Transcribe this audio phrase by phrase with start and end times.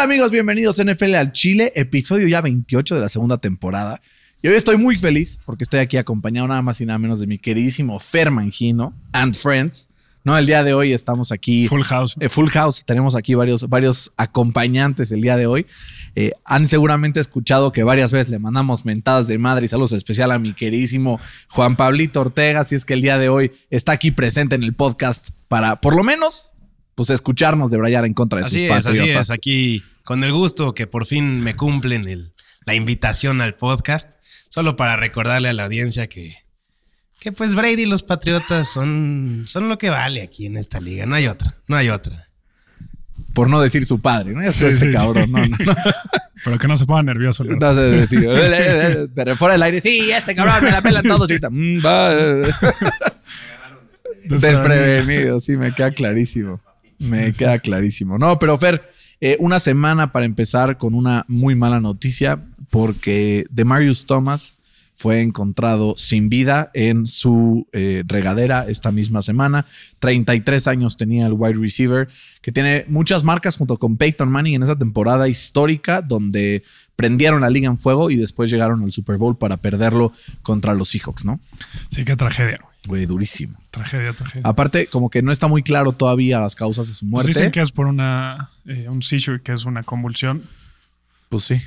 [0.00, 0.30] amigos?
[0.30, 4.00] Bienvenidos a NFL al Chile, episodio ya 28 de la segunda temporada.
[4.42, 7.26] Y hoy estoy muy feliz porque estoy aquí acompañado nada más y nada menos de
[7.26, 9.90] mi queridísimo Fer Mangino and Friends.
[10.24, 11.68] No, el día de hoy estamos aquí.
[11.68, 12.16] Full house.
[12.18, 12.82] eh, full house.
[12.86, 15.66] Tenemos aquí varios, varios acompañantes el día de hoy.
[16.14, 20.30] Eh, han seguramente escuchado que varias veces le mandamos mentadas de madre y saludos especial
[20.30, 22.64] a mi queridísimo Juan Pablito Ortega.
[22.64, 25.94] Si es que el día de hoy está aquí presente en el podcast para, por
[25.94, 26.54] lo menos,
[27.00, 29.26] pues escucharnos de Brayar en contra de Así sus es, así patriotas.
[29.28, 29.30] es.
[29.30, 32.34] Aquí con el gusto que por fin me cumplen el-
[32.66, 34.12] la invitación al podcast.
[34.50, 36.34] Solo para recordarle a la audiencia que,
[37.18, 41.06] que pues Brady y los Patriotas son, son lo que vale aquí en esta liga.
[41.06, 42.28] No hay otra, no hay otra.
[43.32, 44.42] Por no decir su padre, ¿no?
[44.42, 44.90] Ya este sí.
[44.90, 45.74] cabrón, no, no, no.
[46.44, 47.44] Pero que no se ponga nervioso.
[47.44, 48.28] No sé decir.
[49.14, 51.30] Pero fuera del aire, sí, este cabrón me la pelan todos.
[51.30, 51.80] Y ahorita, mm.
[54.38, 56.60] Desprevenido, sí, me queda clarísimo.
[57.00, 58.18] Me queda clarísimo.
[58.18, 58.82] No, pero Fer,
[59.20, 64.56] eh, una semana para empezar con una muy mala noticia, porque Demarius Thomas
[65.00, 69.64] fue encontrado sin vida en su eh, regadera esta misma semana.
[69.98, 72.08] 33 años tenía el wide receiver,
[72.42, 76.62] que tiene muchas marcas junto con Peyton Manning en esa temporada histórica donde
[76.96, 80.88] prendieron la liga en fuego y después llegaron al Super Bowl para perderlo contra los
[80.90, 81.40] Seahawks, ¿no?
[81.90, 83.06] Sí, qué tragedia, güey.
[83.06, 83.58] Durísimo.
[83.70, 84.42] Tragedia, tragedia.
[84.48, 87.28] Aparte, como que no está muy claro todavía las causas de su Pues muerte.
[87.28, 90.42] dicen que es por una, eh, un seizure, que es una convulsión.
[91.28, 91.60] Pues sí.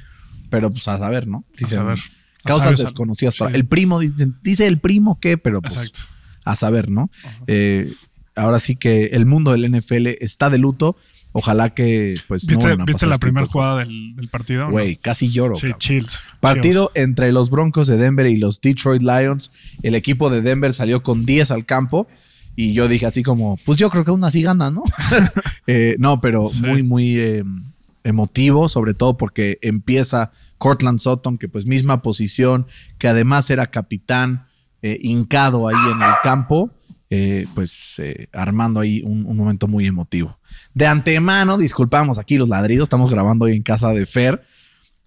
[0.49, 1.43] Pero pues a saber, ¿no?
[1.57, 1.97] Dicen, saber.
[1.99, 3.37] A Causas saber, desconocidas.
[3.37, 3.55] para- sí.
[3.55, 6.01] El primo, dice, dice el primo qué, pero pues Exacto.
[6.43, 7.09] a saber, ¿no?
[7.47, 7.91] Eh,
[8.35, 10.97] ahora sí que el mundo del NFL está de luto.
[11.35, 14.65] Ojalá que pues no ¿Viste, a ¿viste pasar la primera jugada del, del partido?
[14.65, 14.71] no?
[14.71, 15.55] Güey, casi lloro.
[15.55, 15.79] Sí, cabrón.
[15.79, 16.19] chills.
[16.39, 19.51] Partido entre los Broncos de Denver y los Detroit Lions.
[19.81, 22.07] El equipo de Denver salió con 10 al campo.
[22.55, 24.83] Y yo dije así como, pues yo creo que aún así gana, ¿no?
[25.67, 26.61] Eh, no, pero Sí.
[26.61, 27.43] muy, muy eh,
[28.03, 32.67] emotivo, sobre todo porque empieza Cortland Sutton, que pues misma posición,
[32.99, 34.45] que además era capitán,
[34.81, 36.69] eh, hincado ahí en el campo,
[37.15, 40.35] eh, pues eh, armando ahí un, un momento muy emotivo.
[40.73, 44.41] De antemano, disculpamos aquí los ladridos, estamos grabando hoy en casa de Fer,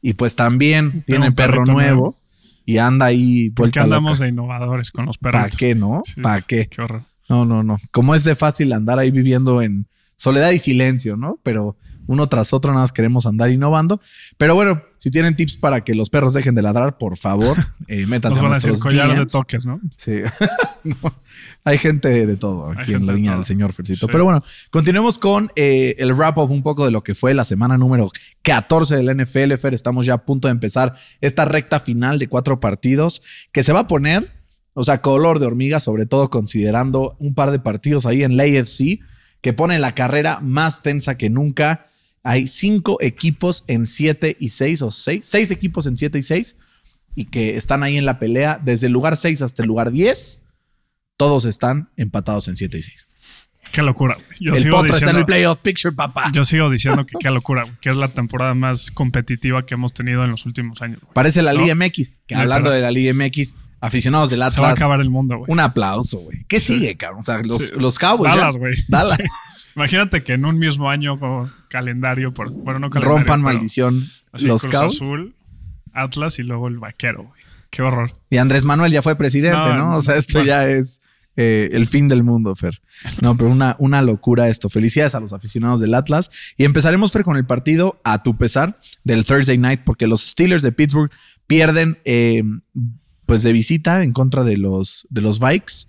[0.00, 2.16] y pues también tiene perro nuevo, nuevo.
[2.64, 4.24] y anda ahí ¿Por qué vuelta andamos loca.
[4.24, 5.56] de innovadores con los ¿Para perros?
[5.56, 6.02] qué, no?
[6.22, 6.68] ¿Para qué?
[6.68, 7.02] Qué horror.
[7.28, 7.76] No, no, no.
[7.90, 11.40] Como es de fácil andar ahí viviendo en soledad y silencio, ¿no?
[11.42, 14.00] Pero uno tras otro nada más queremos andar innovando.
[14.36, 17.56] Pero bueno, si tienen tips para que los perros dejen de ladrar, por favor,
[17.88, 19.80] eh, métanse Nos a van a decir nuestros collar de toques, ¿no?
[19.96, 20.22] Sí.
[20.86, 21.12] No,
[21.64, 24.06] Hay gente de todo aquí en la línea del señor Fercito.
[24.06, 24.12] Sí.
[24.12, 24.40] Pero bueno,
[24.70, 28.12] continuemos con eh, el wrap-up un poco de lo que fue la semana número
[28.42, 29.54] 14 del NFL.
[29.54, 33.72] Fer, estamos ya a punto de empezar esta recta final de cuatro partidos que se
[33.72, 34.30] va a poner,
[34.74, 38.44] o sea, color de hormiga, sobre todo considerando un par de partidos ahí en la
[38.44, 39.00] AFC
[39.40, 41.86] que pone la carrera más tensa que nunca.
[42.28, 46.56] Hay cinco equipos en 7 y 6 o 6, seis equipos en 7 y 6
[47.14, 50.42] y que están ahí en la pelea desde el lugar 6 hasta el lugar 10.
[51.16, 53.08] Todos están empatados en 7 y 6.
[53.72, 54.16] Qué locura.
[54.40, 56.30] Yo el sigo está en diciendo, el playoff picture, papá.
[56.32, 60.24] yo sigo diciendo que qué locura, que es la temporada más competitiva que hemos tenido
[60.24, 61.00] en los últimos años.
[61.00, 61.12] güey.
[61.14, 61.60] Parece la ¿No?
[61.60, 62.10] Liga MX.
[62.26, 65.38] Que hablando de la Liga MX, aficionados del Se va a Atlas, acabar el mundo,
[65.38, 65.50] güey.
[65.52, 66.44] un aplauso, güey.
[66.48, 67.20] ¿Qué sigue, cabrón?
[67.20, 67.74] O sea, los, Sí.
[67.78, 68.34] los Cowboys.
[68.34, 68.74] Dallas, güey.
[68.88, 69.16] Dallas.
[69.16, 69.24] Sí.
[69.76, 73.18] Imagínate que en un mismo año como calendario, por, bueno, no calendario.
[73.18, 75.02] Rompan pero maldición así, los Cruz Cowboys.
[75.02, 75.36] Azul,
[75.92, 77.40] Atlas y luego el vaquero, güey.
[77.70, 78.12] Qué horror.
[78.30, 79.90] Y Andrés Manuel ya fue presidente, ¿no?
[79.90, 80.48] No, O sea, esto bueno.
[80.48, 81.02] ya es
[81.36, 82.80] eh, el fin del mundo, Fer.
[83.20, 84.70] No, pero una, una locura esto.
[84.70, 86.30] Felicidades a los aficionados del Atlas.
[86.56, 90.62] Y empezaremos, Fer, con el partido a tu pesar del Thursday night, porque los Steelers
[90.62, 91.10] de Pittsburgh
[91.46, 92.42] pierden eh,
[93.26, 95.88] pues de visita en contra de los, de los Vikes.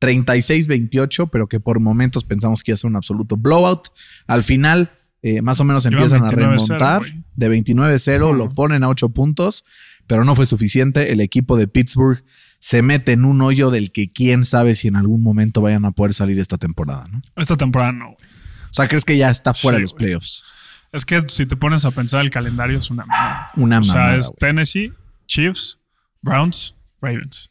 [0.00, 3.88] 36-28, pero que por momentos pensamos que iba a ser un absoluto blowout.
[4.26, 4.90] Al final,
[5.22, 7.02] eh, más o menos empiezan a 29-0, remontar.
[7.34, 9.64] De 29-0 lo ponen a 8 puntos,
[10.06, 11.12] pero no fue suficiente.
[11.12, 12.24] El equipo de Pittsburgh
[12.60, 15.92] se mete en un hoyo del que quién sabe si en algún momento vayan a
[15.92, 17.22] poder salir esta temporada, ¿no?
[17.36, 18.28] Esta temporada no, güey.
[18.70, 20.04] O sea, ¿crees que ya está fuera Sí, de los güey.
[20.04, 20.44] playoffs?
[20.92, 23.50] Es que si te pones a pensar, el calendario es una mamada.
[23.56, 24.36] Una O sea, es güey.
[24.40, 24.92] Tennessee,
[25.26, 25.78] Chiefs,
[26.22, 27.50] Browns, Ravens.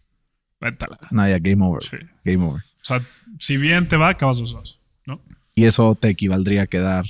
[0.60, 1.84] Vete a la- No, ya, game over.
[1.84, 1.98] Sí.
[2.26, 2.62] Game over.
[2.62, 3.02] O sea,
[3.40, 5.22] si bien te va, acabas los dos, ¿no?
[5.56, 7.06] Y eso te equivaldría a quedar,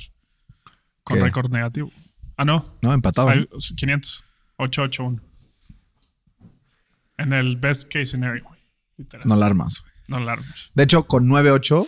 [1.02, 1.90] Con récord negativo.
[2.36, 2.64] Ah, no.
[2.82, 2.92] ¿no?
[2.92, 3.30] Empatado.
[3.30, 4.24] Five- 500.
[4.58, 5.22] 881.
[7.16, 8.58] En el best case scenario, güey.
[9.24, 9.92] No la armas, güey.
[10.08, 10.70] No alarmes.
[10.74, 11.86] De hecho, con 9-8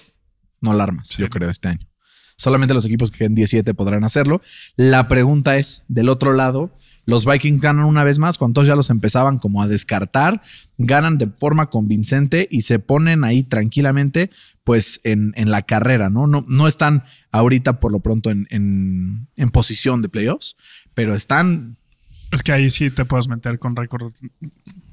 [0.61, 1.23] no la armas, Sí.
[1.23, 1.87] yo creo, este año.
[2.37, 4.41] Solamente los equipos que queden 17 podrán hacerlo.
[4.77, 6.71] La pregunta es, del otro lado,
[7.07, 10.43] Los Vikings ganan una vez más, cuando todos ya los empezaban como a descartar,
[10.79, 14.31] ganan de forma convincente y se ponen ahí tranquilamente,
[14.65, 16.27] pues en, en la carrera, ¿no?
[16.27, 16.45] ¿no?
[16.49, 17.03] No están
[17.33, 20.57] ahorita por lo pronto en, en, en posición de playoffs,
[20.95, 21.77] pero están
[22.31, 24.13] Es que ahí sí te puedes meter con récord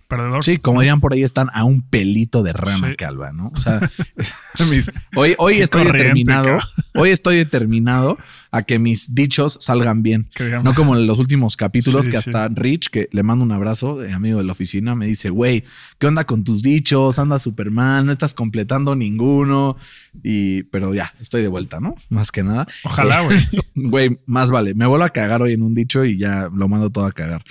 [0.08, 0.44] perdedor.
[0.44, 2.96] Sí, como dirían por ahí, están a un pelito de rana Sí.
[2.96, 3.52] calva, ¿no?
[3.54, 3.80] O sea,
[4.72, 6.58] mis- hoy, hoy estoy determinado,
[6.96, 8.18] hoy estoy determinado
[8.52, 10.30] a que mis dichos salgan bien.
[10.64, 12.30] No como en los últimos capítulos Sí, que sí.
[12.30, 15.64] hasta Rich, que le mando un abrazo, eh, amigo de la oficina, me dice, güey,
[16.00, 17.20] ¿qué onda con tus dichos?
[17.20, 19.78] Anda súper mal, no estás completando ninguno.
[20.24, 21.96] Y, pero ya, estoy de vuelta, ¿no?
[22.10, 22.68] Más que nada.
[22.84, 23.38] Ojalá, güey.
[23.80, 24.74] Güey, más vale.
[24.74, 27.44] Me vuelvo a cagar hoy en un dicho y ya lo mando todo a cagar.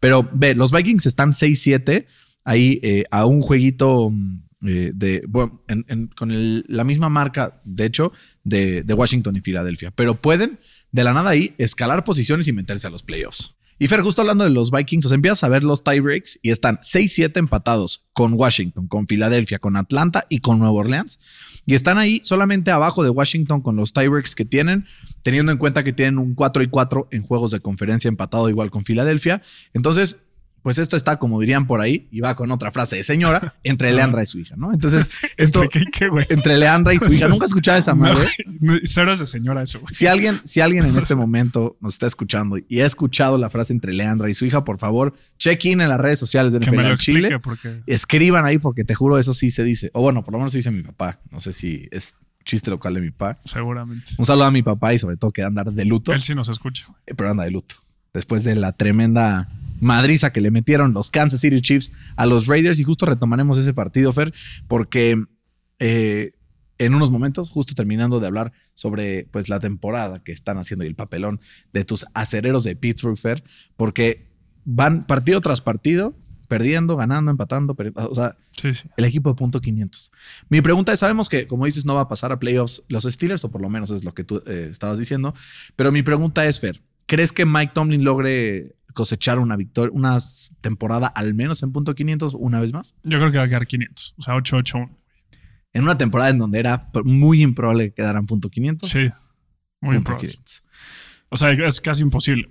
[0.00, 2.06] Pero ve, los Vikings están 6-7
[2.44, 6.30] ahí eh, a un jueguito mm, eh, de, bueno, en- con
[6.66, 8.12] la misma marca, de hecho,
[8.42, 9.90] de, de Washington y Filadelfia.
[9.90, 10.58] Pero pueden
[10.92, 13.54] de la nada ahí escalar posiciones y meterse a los playoffs.
[13.76, 16.76] Y Fer, justo hablando de los Vikings, os empiezas a ver los tiebreaks y están
[16.78, 21.18] 6-7 empatados con Washington, con Filadelfia, con Atlanta y con Nueva Orleans.
[21.66, 24.86] Y están ahí solamente abajo de Washington con los tiebreaks que tienen,
[25.24, 28.70] teniendo en cuenta que tienen un 4 y 4 en juegos de conferencia empatado igual
[28.70, 29.42] con Filadelfia.
[29.72, 30.18] Entonces,
[30.64, 33.92] pues esto está, como dirían por ahí, y va con otra frase de señora, entre
[33.92, 34.72] Leandra y su hija, ¿no?
[34.72, 38.26] Entonces, esto ¿Qué, qué, entre Leandra y su hija, nunca he escuchado esa No, madre.
[38.60, 39.92] güey, Cero es de señora eso, güey.
[39.92, 43.74] Si alguien, si alguien en este momento nos está escuchando y ha escuchado la frase
[43.74, 46.70] entre Leandra y su hija, por favor, check in en las redes sociales de Que
[46.70, 47.38] me lo Chile.
[47.40, 49.90] porque Escriban ahí porque te juro eso sí se dice.
[49.92, 51.20] O bueno, por lo menos dice mi papá.
[51.30, 53.38] No sé si es chiste local de mi papá.
[53.44, 54.12] seguramente.
[54.16, 56.14] Un saludo a mi papá y sobre todo que andar de luto.
[56.14, 56.86] Él sí nos escucha.
[57.06, 57.74] Eh, pero anda de luto.
[58.14, 62.78] Después de la tremenda madriza que le metieron los Kansas City Chiefs a los Raiders.
[62.78, 64.32] Y justo retomaremos ese partido, Fer,
[64.68, 65.22] porque
[65.78, 66.32] eh,
[66.78, 70.88] en unos momentos, justo terminando de hablar sobre pues, la temporada que están haciendo y
[70.88, 71.40] el papelón
[71.72, 73.44] de tus acereros de Pittsburgh, Fer,
[73.76, 74.26] porque
[74.64, 76.14] van partido tras partido,
[76.48, 78.88] perdiendo, ganando, empatando, o sea, Sí, sí.
[78.96, 80.12] el equipo de punto 500.
[80.48, 83.44] Mi pregunta es, sabemos que, como dices, no va a pasar a playoffs los Steelers,
[83.44, 85.34] o por lo menos es lo que tú eh, estabas diciendo,
[85.76, 90.16] pero mi pregunta es, Fer, ¿crees que Mike Tomlin logre cosechar una victoria, una
[90.60, 92.94] temporada al menos en punto 500 una vez más?
[93.02, 94.14] Yo creo que va a quedar 500.
[94.16, 94.96] O sea, 8-8-1.
[95.72, 98.88] En una temporada en donde era muy improbable que quedaran punto 500.
[98.88, 99.10] Sí.
[99.80, 100.28] Muy improbable.
[100.28, 100.64] 500.
[101.28, 102.48] O sea, es casi imposible.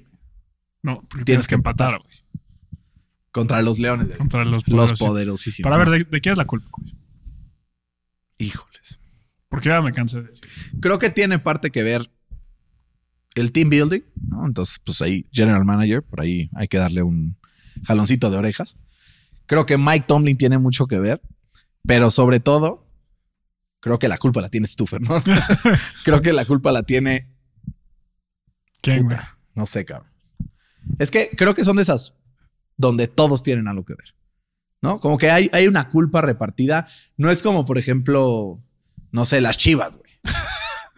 [0.84, 2.16] No, porque tienes, que empatar, güey.
[3.32, 5.00] Contra los Leones de Contra los los poderosos.
[5.00, 5.64] poderosísimos.
[5.72, 6.70] Para ver, ¿de, de quién es la culpa?
[6.78, 6.94] güey?
[8.38, 9.00] Híjoles.
[9.48, 10.50] Porque ya me cansé de decir.
[10.82, 12.12] creo que tiene parte que ver
[13.42, 14.46] el team building, ¿no?
[14.46, 17.38] Entonces, pues ahí, general manager, por ahí hay que darle un
[17.84, 18.78] jaloncito de orejas.
[19.46, 21.22] Creo que Mike Tomlin tiene mucho que ver,
[21.86, 22.88] pero sobre todo,
[23.80, 25.22] creo que la culpa la tiene Stuffer, ¿no?
[26.06, 27.30] creo que la culpa la tiene,
[28.82, 29.18] ¿Quién, güey?
[29.56, 30.12] no sé, cabrón.
[31.00, 32.14] Es que creo que son de esas
[32.78, 34.16] donde todos tienen algo que ver,
[34.82, 35.00] ¿no?
[35.00, 36.88] Como que hay, hay una culpa repartida.
[37.18, 38.62] No es como, por ejemplo,
[39.12, 40.12] no sé, las chivas, güey.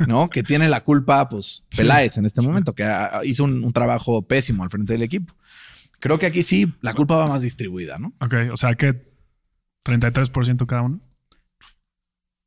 [0.08, 0.28] ¿No?
[0.28, 2.86] Que tiene la culpa, pues, Peláez en este momento, que
[3.24, 5.34] hizo un, un trabajo pésimo al frente del equipo.
[6.00, 8.14] Creo que aquí sí la culpa va más distribuida, ¿no?
[8.20, 9.06] Ok, o sea que
[9.86, 11.02] 33% cada uno.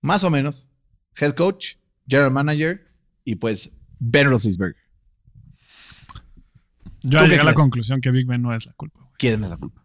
[0.03, 0.69] Más o menos.
[1.17, 1.77] Head coach,
[2.07, 2.87] general manager
[3.25, 4.83] y pues Ben Roethlisberger.
[7.03, 9.13] Yo ¿Tú qué llegué a la conclusión que Big Ben no es la culpa, güey.
[9.19, 9.83] ¿Quién es la culpa?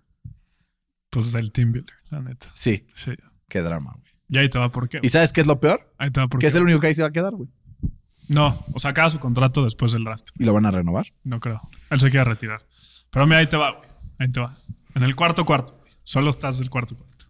[1.09, 2.51] Pues del team builder, la neta.
[2.53, 3.11] Sí, Sí.
[3.47, 4.12] qué drama, güey.
[4.29, 4.99] Y ahí te va por qué.
[5.01, 5.91] ¿Y sabes qué es lo peor?
[5.97, 6.47] Ahí te va por Que qué.
[6.47, 7.49] es el único que ahí se va a quedar, güey.
[8.29, 10.29] No, o sea, acaba su contrato después del draft.
[10.39, 11.07] Y lo van a renovar.
[11.23, 11.61] No creo.
[11.89, 12.61] Él se quiere retirar.
[13.11, 13.89] Pero mira, ahí te va, güey.
[14.17, 14.57] Ahí te va.
[14.95, 15.79] En el cuarto cuarto.
[16.03, 17.25] Solo estás del cuarto cuarto.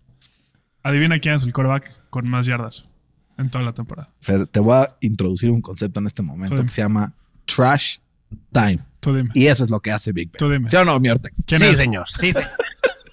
[0.84, 2.90] Adivina quién es el quarterback con más yardas
[3.38, 4.14] en toda la temporada.
[4.22, 7.14] Fer, te voy a introducir un concepto en este momento que se llama
[7.46, 7.98] trash
[8.52, 8.80] time.
[9.00, 9.30] Tú dime.
[9.34, 10.38] Y eso es lo que hace Big Ben.
[10.40, 10.68] Tú dime.
[10.68, 11.44] ¿Sí o no, mi Ortex?
[11.46, 11.78] ¿Quién sí, es?
[11.78, 12.06] señor.
[12.10, 12.52] Sí, señor.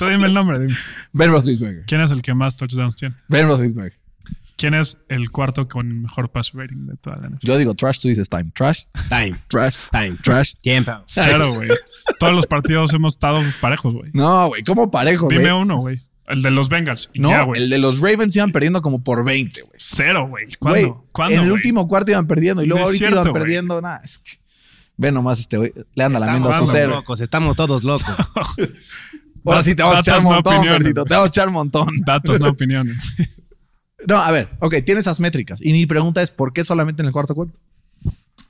[0.00, 0.58] Tú dime el nombre.
[0.58, 0.74] Dime.
[1.12, 1.84] Ben Roethlisberger.
[1.86, 3.14] ¿Quién es el que más touchdowns tiene?
[3.28, 3.92] Ben Roethlisberger.
[4.56, 7.46] ¿Quién es el cuarto con mejor pass rating de toda la NFL?
[7.46, 8.50] Yo digo trash, tú dices time.
[8.54, 9.36] Trash, Time.
[9.48, 10.16] trash, Time.
[10.22, 10.54] trash.
[10.62, 10.92] Tiempo.
[11.06, 11.68] Cero, güey.
[12.18, 14.10] Todos los partidos hemos estado parejos, güey.
[14.14, 15.36] No, güey, ¿cómo parejo, güey?
[15.38, 16.00] Dime uno, güey.
[16.26, 17.10] El de los Bengals.
[17.12, 19.74] Y No, ya, el de los Ravens iban perdiendo como por 20, güey.
[19.78, 20.46] Cero, güey.
[20.58, 21.06] ¿Cuándo?
[21.12, 21.36] ¿Cuándo?
[21.36, 23.80] En el último cuarto iban perdiendo y luego No ahorita cierto, iban perdiendo.
[23.82, 24.38] Nada, es que.
[24.96, 25.72] Ve nomás este güey.
[25.94, 26.94] Le anda lamiendo a su Estamos cero.
[26.96, 28.14] locos, estamos todos locos.
[29.44, 30.62] Ahora sí te vamos a echar no montón.
[30.62, 31.88] Te vamos a echar un montón.
[32.04, 32.96] Datos, no opiniones.
[34.08, 35.60] No, a ver, ok, tiene esas métricas.
[35.60, 37.52] Y mi pregunta es: ¿por qué solamente en el cuarto cuarto?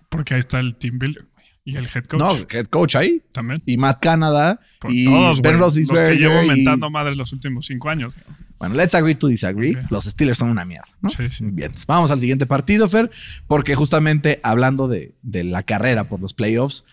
[0.09, 1.27] Porque ahí está el team builder.
[1.65, 2.21] Y el head coach.
[2.21, 3.21] No, head coach ahí.
[3.33, 3.61] También.
[3.67, 4.61] Y Matt Canada.
[4.81, 5.59] Por y todos, Ben.
[5.59, 8.15] Los que llevo y- mentando madres los últimos cinco años.
[8.61, 9.77] Bueno, let's agree to disagree.
[9.91, 11.09] Los Steelers son una mierda, ¿no?
[11.09, 11.45] Sí, sí.
[11.47, 13.11] Bien, vamos al siguiente partido, Fer,
[13.47, 16.85] porque justamente hablando de, de la carrera por los playoffs,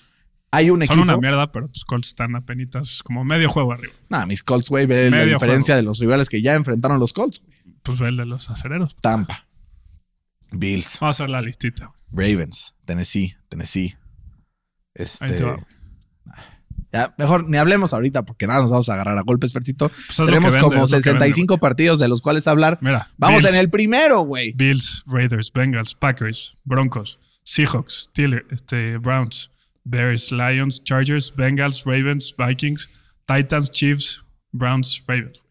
[0.51, 1.03] Hay un Son equipo.
[1.13, 3.93] una mierda, pero tus Colts están apenas como medio juego arriba.
[4.09, 5.81] Nah, mis Colts, güey, ve la Medio diferencia juego.
[5.83, 7.41] de los rivales que ya enfrentaron los Colts.
[7.45, 7.57] güey.
[7.83, 8.95] Pues ve el de los acereros.
[9.01, 9.45] Tampa,
[10.51, 11.91] Bills, Vamos a hacer la listita.
[12.11, 13.95] Ravens, Tennessee, Tennessee.
[14.95, 15.27] Ahí Este.
[15.29, 15.59] te va.
[16.93, 19.89] Ya, mejor ni hablemos ahorita porque nada nos vamos a agarrar a golpes, Fercito.
[19.89, 22.79] Pues Tenemos vende, como es lo que 65 partidos de los cuales hablar.
[22.81, 24.53] Mira, Vamos Bills, en el primero, güey.
[24.55, 29.51] Bills, Raiders, Bengals, Packers, Broncos, Seahawks, Steelers, este, Browns,
[29.89, 32.89] Bears, Lions, Chargers, Bengals, Ravens, Vikings,
[33.25, 35.41] Titans, Chiefs, Browns, Ravens.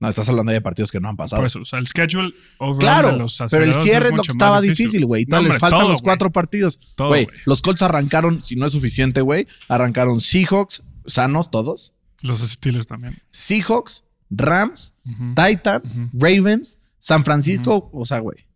[0.00, 1.40] No, estás hablando de partidos que no han pasado.
[1.40, 4.28] Por eso, o sea, el schedule overall Claro, de los pero el cierre es más
[4.28, 5.24] estaba difícil, güey.
[5.28, 6.78] No, les faltan todo, los cuatro partidos.
[6.94, 11.94] Todo, Güey, los Colts arrancaron, si no es suficiente, güey, arrancaron Seahawks, sanos todos.
[12.22, 13.18] Los Steelers también.
[13.30, 14.94] Seahawks, Rams.
[15.36, 18.46] Titans, Ravens, San Francisco, o sea, güey.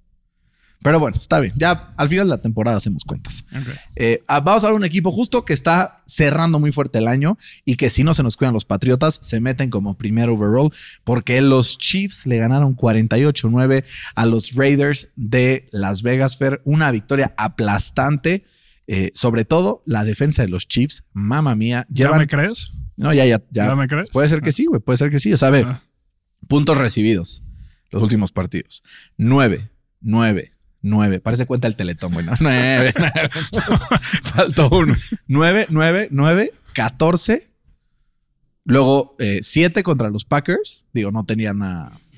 [0.80, 1.52] Pero bueno, está bien.
[1.56, 3.44] Ya al final de la temporada hacemos cuentas.
[3.96, 7.36] Eh, ah, vamos a ver un equipo justo que está cerrando muy fuerte el año
[7.64, 11.40] y que si no se nos cuidan los Patriotas, se meten como primer overall porque
[11.40, 16.60] los Chiefs le ganaron 48-9 a los Raiders de Las Vegas Fair.
[16.64, 18.44] Una victoria aplastante.
[18.90, 22.20] Eh, sobre todo la defensa de los Chiefs, mamá mía, ¿Ya llevan.
[22.20, 22.70] me crees?
[22.96, 23.66] no, ya, ya, ya.
[23.66, 24.08] ¿Ya me crees?
[24.10, 24.80] Puede ser que sí, güey.
[24.80, 25.30] Puede ser que sí.
[25.32, 25.82] O sea, a ver, Ah.
[26.46, 27.42] puntos recibidos.
[27.90, 28.82] Los últimos partidos.
[29.18, 29.60] 9,
[30.00, 31.20] 9, 9.
[31.20, 32.24] Parece cuenta el teletón, güey.
[32.24, 32.32] ¿no?
[32.40, 33.30] 9, 9.
[34.22, 34.94] Faltó uno.
[35.26, 37.48] 9, 9, 9, 14.
[38.64, 40.84] Luego 7 contra los Packers.
[40.92, 41.62] Digo, no tenían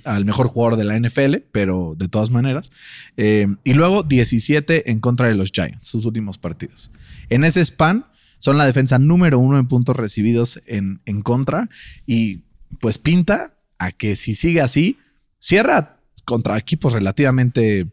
[0.05, 2.71] al mejor jugador de la NFL, pero de todas maneras.
[3.17, 6.91] Eh, y luego 17 en contra de los Giants, sus últimos partidos.
[7.29, 8.07] En ese span
[8.39, 11.69] son la defensa número uno en puntos recibidos en, en contra.
[12.07, 12.45] Y
[12.81, 14.99] pues pinta a que si sigue así,
[15.39, 17.89] cierra contra equipos relativamente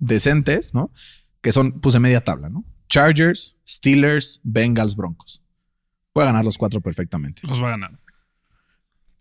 [0.00, 0.90] decentes, ¿no?
[1.40, 2.64] Que son, puse media tabla, ¿no?
[2.88, 5.42] Chargers, Steelers, Bengals, Broncos.
[6.12, 7.42] Puede ganar los cuatro perfectamente.
[7.46, 7.98] Los va a ganar.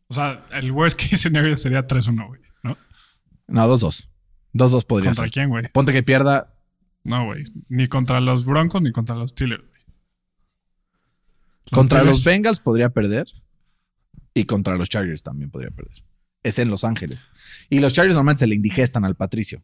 [0.08, 2.42] O sea, el worst case scenario sería 3-1, güey.
[2.64, 2.76] ¿No?
[3.48, 4.10] No, 2-2.
[4.56, 5.32] 2-2 podría ¿Contra ser.
[5.32, 5.68] quién, güey?
[5.72, 6.56] Ponte que pierda.
[7.04, 7.44] No, güey.
[7.70, 9.82] Ni contra los Broncos ni contra los Steelers, güey.
[11.72, 13.28] contra los Bengals podría perder.
[14.34, 16.04] Y contra los Chargers también podría perder.
[16.44, 17.30] Es en Los Ángeles.
[17.70, 19.62] Y los Chargers normalmente se le indigestan al Patricio.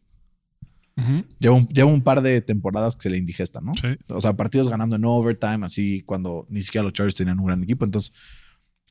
[0.96, 1.24] Ujú.
[1.38, 3.74] Lleva un, lleva un par de temporadas que se le indigestan, ¿no?
[3.74, 3.88] Sí.
[4.08, 7.62] O sea, partidos ganando en overtime, así cuando ni siquiera los Chargers tenían un gran
[7.62, 7.84] equipo.
[7.84, 8.12] Entonces,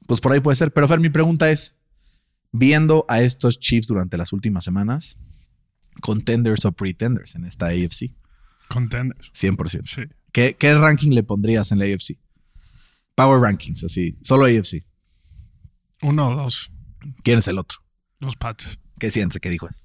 [0.08, 0.72] pues por ahí puede ser.
[0.72, 1.76] Pero Fer, mi pregunta es:
[2.52, 5.18] viendo a estos Chiefs durante las últimas semanas,
[6.02, 8.12] contenders o pretenders en esta AFC,
[8.68, 9.32] Contenders.
[9.34, 9.82] 100%.
[9.86, 10.02] Sí.
[10.32, 12.20] ¿Qué, qué ranking le pondrías en la AFC?
[13.16, 14.86] Power rankings, así, solo AFC.
[16.02, 16.72] Uno o dos.
[17.24, 17.80] ¿Quién es el otro?
[18.20, 18.80] Los Pats.
[19.00, 19.40] ¿Qué sientes?
[19.40, 19.84] ¿Qué dijo eso?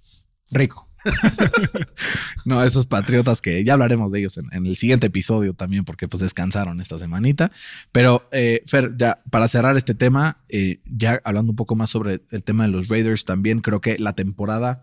[0.51, 0.90] Rico.
[2.45, 6.09] no, esos patriotas que ya hablaremos de ellos en, en el siguiente episodio también, porque
[6.09, 7.51] pues descansaron esta semanita.
[7.93, 12.23] Pero, eh, Fer, ya para cerrar este tema, eh, ya hablando un poco más sobre
[12.31, 14.83] el tema de los Raiders, también creo que la temporada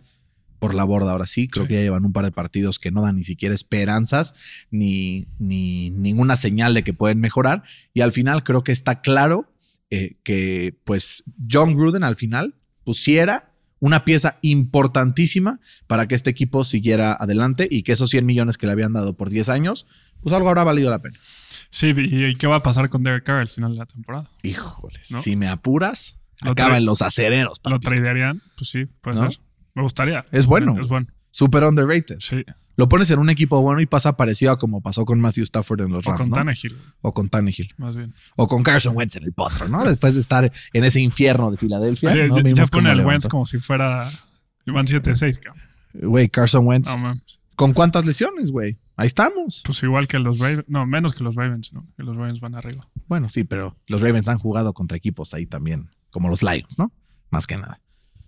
[0.60, 1.70] por la borda ahora sí, creo Sí.
[1.70, 4.34] que ya llevan un par de partidos que no dan ni siquiera esperanzas
[4.72, 7.62] ni, ni ninguna señal de que pueden mejorar.
[7.94, 9.54] Y al final creo que está claro
[9.92, 13.47] eh, que pues John Gruden al final pusiera
[13.80, 18.66] una pieza importantísima para que este equipo siguiera adelante y que esos 100 millones que
[18.66, 19.86] le habían dado por 10 años,
[20.22, 21.18] pues algo habrá valido la pena.
[21.70, 24.30] Sí, ¿y qué va a pasar con Derek Carr al final de la temporada?
[24.44, 25.22] Híjoles, ¿No?
[25.22, 27.60] si me apuras, Lo acaban los acereros.
[27.66, 28.42] ¿Lo tradearían?
[28.58, 29.30] Pues sí, puede ¿No?
[29.32, 29.42] ser.
[29.76, 30.26] Me gustaría.
[30.32, 30.80] Es bueno.
[30.80, 31.08] Es bueno.
[31.30, 32.18] Super underrated.
[32.20, 32.44] Sí.
[32.78, 35.82] Lo pones en un equipo bueno y pasa parecido a como pasó con Matthew Stafford
[35.82, 36.22] en los O Rams.
[36.22, 36.36] con ¿no?
[36.36, 37.74] Tannehill, O con Tannehill.
[37.78, 38.14] más bien.
[38.38, 39.84] O con Carson Wentz en el potro, ¿no?
[39.84, 42.12] Después de estar en ese infierno de Filadelfia.
[42.12, 42.38] Oye, ¿no?
[42.40, 43.04] ya- ya, pone el.
[43.06, 44.10] Wentz como si fuera.
[44.68, 45.64] Van 7-6, cabrón.
[45.94, 46.96] Güey, Carson Wentz.
[46.96, 47.20] No.
[47.56, 48.78] ¿Con cuántas lesiones, güey?
[48.96, 49.64] Ahí estamos.
[49.66, 50.66] Pues igual que los Ravens.
[50.68, 51.88] No, menos que los Ravens, ¿no?
[51.98, 52.88] Que los Ravens van arriba.
[53.08, 56.92] Bueno, sí, pero los Ravens han jugado contra equipos ahí también, como los Lions, ¿no?
[57.32, 57.82] Más que nada.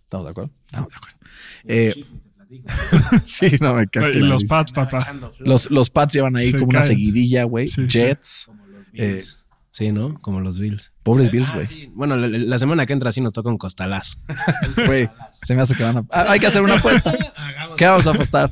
[0.06, 0.52] ¿Estamos de acuerdo?
[0.66, 1.18] Estamos de acuerdo.
[1.66, 2.06] Eh,
[3.28, 4.10] sí, no me cago.
[4.10, 5.06] y los Pats, papá.
[5.40, 7.68] Los, los Pats llevan ahí como una seguidilla, güey.
[7.68, 7.88] Sí, sí.
[7.88, 8.52] Jets.
[8.94, 9.24] Eh,
[9.72, 10.16] Sí, ¿no?
[10.20, 10.92] Como los Bills.
[11.04, 11.66] pobres Bills, Ah, güey.
[11.68, 11.90] sí.
[11.94, 14.18] Bueno, la, la semana que entra sí nos toca un costalazo.
[14.88, 15.08] Güey,
[15.44, 16.04] se me hace que van a.
[16.12, 17.14] Ah, hay que hacer una apuesta.
[17.78, 18.50] ¿Qué vamos a apostar?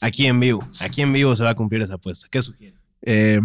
[0.00, 0.68] Aquí en vivo.
[0.80, 2.26] Aquí en vivo se va a cumplir esa apuesta.
[2.30, 2.76] ¿Qué sugiere?
[3.02, 3.40] Eh,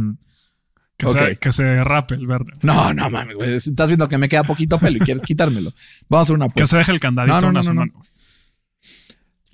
[0.97, 2.51] Que, se, que se rape el verde.
[2.63, 3.53] no, no mames, güey.
[3.55, 5.71] Estás viendo que me queda poquito pelo y quieres quitármelo.
[6.09, 6.75] Vamos a hacer una Que apuesta.
[6.75, 7.91] se deje el candadito No, no, una no, no, no.
[7.91, 8.08] semana.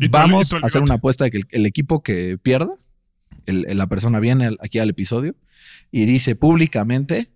[0.10, 2.74] Vamos el a hacer una apuesta de que el, el equipo que pierda,
[3.46, 5.36] el- el- la persona viene aquí al episodio
[5.92, 7.32] y dice públicamente: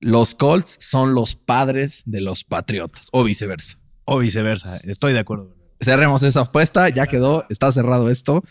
[0.00, 3.78] los Colts son los padres de los Patriotas, o viceversa.
[4.04, 4.76] O viceversa.
[4.84, 5.54] Estoy de acuerdo.
[5.80, 8.42] Cerremos esa apuesta, ya quedó, está cerrado esto.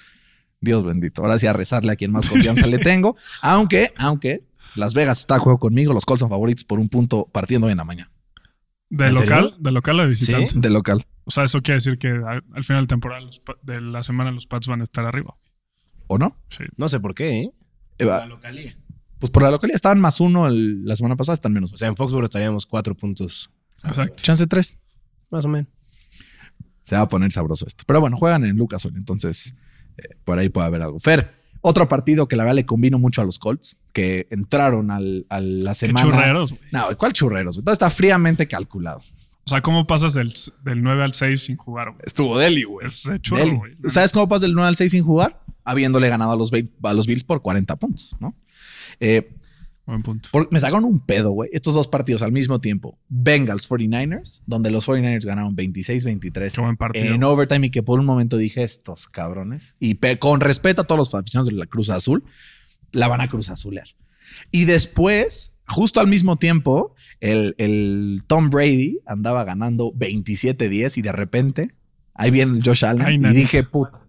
[0.60, 1.22] Dios bendito.
[1.22, 3.16] Ahora sí a rezarle a quien más confianza le tengo.
[3.42, 4.44] Aunque, aunque
[4.76, 5.94] Las Vegas está a juego conmigo.
[5.94, 8.12] Los Colts son favoritos por un punto partiendo en la mañana.
[8.90, 9.44] ¿De ¿En local?
[9.44, 9.56] serio?
[9.60, 10.54] ¿De local o de visitante?
[10.56, 11.04] De local.
[11.28, 14.32] O sea, eso quiere decir que al, al final de temporada, los de la semana,
[14.32, 15.36] los Pats van a estar arriba.
[16.08, 16.36] ¿O no?
[16.50, 16.64] Sí.
[16.78, 17.52] No sé por qué, ¿eh?
[18.00, 18.26] Eh, va-
[19.20, 21.74] Pues por la localidad estaban más uno el- la semana pasada, están menos.
[21.74, 23.50] O sea, en Foxborough estaríamos cuatro puntos.
[23.84, 24.16] Exacto.
[24.16, 24.80] Chance tres.
[25.30, 25.68] Más o menos.
[26.86, 27.84] Se va a poner sabroso esto.
[27.86, 29.54] Pero bueno, juegan en Lucas Oil, entonces
[29.98, 31.00] eh, por ahí puede haber algo.
[31.00, 35.26] Fer, otro partido que la verdad le combino mucho a los Colts, que entraron al,
[35.30, 36.06] a la Qué semana.
[36.10, 36.64] churreros, güey.
[36.72, 37.58] No, ¿cuál churreros?
[37.62, 39.02] Todo está fríamente calculado.
[39.48, 40.34] O sea, ¿cómo pasas del,
[40.66, 42.02] del 9 al 6 sin jugar, güey?
[42.06, 42.86] Estuvo Deli, güey.
[42.86, 43.56] Es Deli.
[43.56, 43.74] güey.
[43.88, 45.42] ¿Sabes cómo pasas del 9 al 6 sin jugar?
[45.64, 46.52] Habiéndole ganado a los,
[46.84, 48.36] a los Bills por 40 puntos, ¿no?
[49.00, 49.34] Eh,
[49.86, 50.28] Buen punto.
[50.34, 51.50] por- me sacaron un pedo, güey.
[51.54, 53.00] Estos dos partidos al mismo tiempo.
[53.08, 57.06] Bengals 49ers, donde los 49ers ganaron 26-23 Qué buen partido.
[57.16, 59.76] en overtime y que por un momento dije estos cabrones.
[59.80, 62.26] Y con respeto a todos los aficionados de la Cruz Azul,
[62.92, 63.88] la van a Cruz Azulear.
[64.52, 71.12] Y después, justo al mismo tiempo, el, el Tom Brady andaba ganando 27-10 y de
[71.12, 71.72] repente
[72.14, 74.02] ahí viene el Josh Allen Ay, y dije, puta.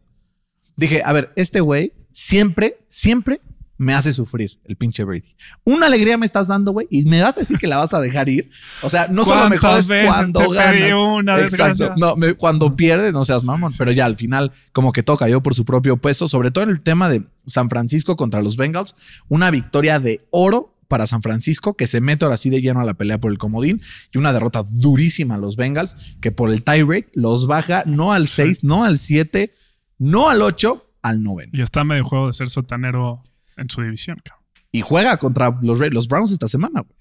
[0.76, 3.40] Dije, a ver, este güey siempre, siempre
[3.76, 5.34] me hace sufrir el pinche Brady.
[5.64, 8.00] Una alegría me estás dando, güey, y me vas a decir que la vas a
[8.00, 8.50] dejar ir.
[8.82, 10.96] O sea, no solo mejor ¿Cuántas es veces cuando te pedí gana.
[10.98, 11.94] una Exacto.
[11.96, 13.72] No, me- cuando pierdes, no seas mamón.
[13.78, 16.70] Pero ya al final, como que todo cayó por su propio peso, sobre todo en
[16.70, 18.96] el tema de San Francisco contra los Bengals.
[19.28, 22.85] Una victoria de oro para San Francisco, que se mete ahora sí de lleno a
[22.85, 23.80] la pelea por el comodín,
[24.12, 28.26] y una derrota durísima a los Bengals, que por el tiebreak los baja no al
[28.26, 29.52] 6, no al 7,
[29.99, 31.50] no al 8, al 9.
[31.52, 33.23] Y está medio juego de ser sotanero
[33.57, 34.45] en su división, cabrón.
[34.73, 36.99] Y juega contra los, los Browns esta semana, güey.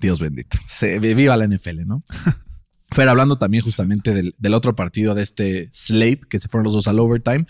[0.00, 0.58] Dios bendito.
[0.66, 2.02] Se, viva la NFL, ¿no?
[2.90, 6.74] Fer, hablando también justamente del, del otro partido de este slate, que se fueron los
[6.74, 7.46] dos al overtime.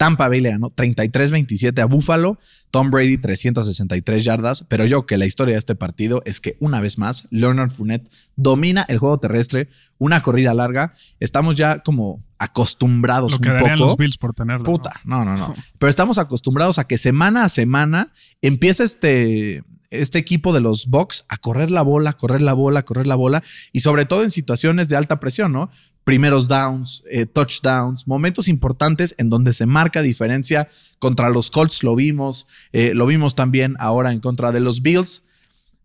[0.00, 2.38] Tampa Bay le ganó 33-27 a Buffalo,
[2.70, 6.80] Tom Brady 363 yardas, pero yo que la historia de este partido es que una
[6.80, 13.32] vez más Leonard Fournette domina el juego terrestre, una corrida larga, estamos ya como acostumbrados
[13.32, 13.88] Lo que un darían poco.
[13.88, 14.64] los Bills por tenerlo.
[14.64, 14.72] ¿no?
[14.72, 15.52] Puta, no, no, no.
[15.78, 18.10] Pero estamos acostumbrados a que semana a semana
[18.40, 23.06] empieza este, este equipo de los Bucks a correr la bola, correr la bola, correr
[23.06, 25.70] la bola y sobre todo en situaciones de alta presión, ¿no?
[26.04, 30.68] Primeros downs, eh, touchdowns, momentos importantes en donde se marca diferencia.
[30.98, 35.24] Contra los Colts lo vimos, eh, lo vimos también ahora en contra de los Bills.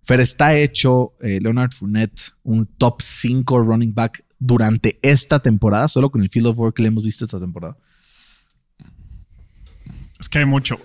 [0.04, 6.12] Fer está hecho eh, Leonard Fournette un top 5 running back durante esta temporada, solo
[6.12, 7.78] con el field of work que le hemos visto esta temporada.
[10.20, 10.78] Es que hay mucho.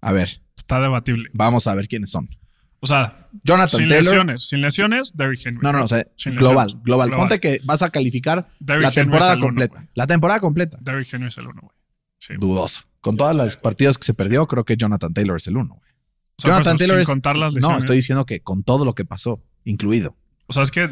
[0.00, 1.30] A ver, Está debatible.
[1.32, 2.28] vamos a ver quiénes son.
[2.80, 4.04] O sea, Jonathan sin Taylor.
[4.04, 4.48] lesiones.
[4.48, 5.60] Sin lesiones, Derrick Henry.
[5.62, 6.40] No, no, no, o sea, global, lesiones.
[6.40, 7.10] global, Global.
[7.10, 9.88] Ponte que vas a calificar Derrick la temporada uno, completa.
[9.94, 10.78] la temporada completa.
[10.80, 11.74] Derrick Henry es el uno, güey.
[12.20, 12.34] Sí.
[12.38, 12.84] Dudoso.
[13.00, 15.74] Con todas las partidos que se perdió, creo que Jonathan Taylor es el uno.
[15.74, 15.90] güey.
[16.38, 17.78] O sea, Jonathan eso, Taylor sin es- contar las No, lesiones.
[17.80, 20.16] estoy diciendo que con todo lo que pasó, incluido.
[20.46, 20.84] O sea, es que.
[20.84, 20.90] O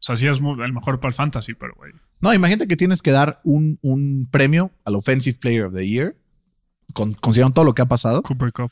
[0.00, 1.92] sea, sí es muy- el mejor para el fantasy, pero, güey.
[2.20, 6.16] No, imagínate que tienes que dar un, un premio al Offensive Player of the Year,
[6.94, 8.70] con, considerando todo lo que ha pasado Cooper Cup.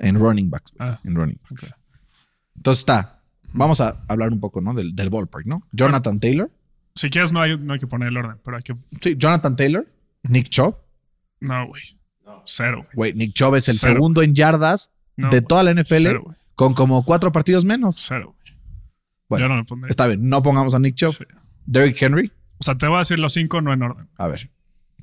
[0.00, 0.72] En running backs.
[0.78, 1.74] Ah, en running backs.
[2.56, 3.22] Entonces está.
[3.52, 4.74] Vamos a hablar un poco, ¿no?
[4.74, 5.62] Del, del ballpark, ¿no?
[5.72, 6.50] Jonathan Taylor.
[6.94, 8.74] Si quieres, no hay, no hay que poner el orden, pero hay que.
[9.00, 9.86] Sí, Jonathan Taylor.
[10.24, 10.76] Nick Chubb.
[11.40, 11.82] No, güey.
[12.44, 13.12] Cero, güey.
[13.14, 13.94] Nick Chubb es el Cero.
[13.94, 17.96] segundo en yardas No, de toda la NFL Cero, con como cuatro partidos menos.
[17.98, 18.58] Cero, güey.
[19.28, 19.90] Bueno, Yo no le pondré.
[19.90, 21.14] Está bien, no pongamos a Nick Chubb.
[21.14, 21.24] Sí.
[21.66, 22.30] Derrick Henry.
[22.58, 24.08] O sea, te voy a decir los cinco, no en orden.
[24.18, 24.50] A ver.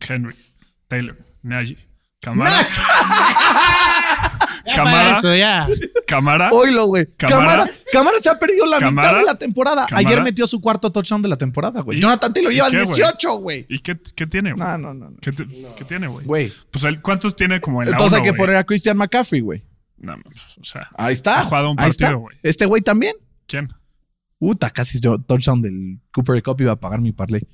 [0.07, 0.35] Henry,
[0.87, 1.77] Taylor, Nagy,
[2.21, 2.67] Camara.
[4.67, 5.11] Ya Cámara.
[5.11, 5.67] esto, ya.
[6.05, 6.49] Cámara.
[6.51, 7.05] Oilo, güey.
[7.17, 7.39] Cámara.
[7.39, 7.71] Cámara.
[7.91, 9.07] Cámara se ha perdido la Cámara.
[9.09, 9.85] mitad de la temporada.
[9.87, 10.07] Cámara.
[10.07, 11.97] Ayer metió su cuarto touchdown de la temporada, güey.
[11.97, 12.95] ¿Y- Jonathan Taylor lleva qué, güey?
[12.95, 13.65] 18, güey.
[13.69, 14.67] ¿Y qué, qué tiene, güey?
[14.67, 15.09] No, no, no.
[15.11, 15.17] no.
[15.21, 16.25] ¿Qué, te- qué tiene, güey?
[16.25, 16.53] Güey.
[16.71, 18.39] Pues él, ¿cuántos tiene como en la Entonces hay uno, que güey?
[18.41, 19.63] poner a Christian McCaffrey, güey.
[19.97, 21.39] No, pues, o sea, Ahí está.
[21.39, 22.37] Ha jugado un partido, güey.
[22.43, 23.15] Este güey también.
[23.47, 23.69] ¿quién?
[24.37, 27.47] Puta, casi yo touchdown del Cooper Cup iba a pagar mi parlay.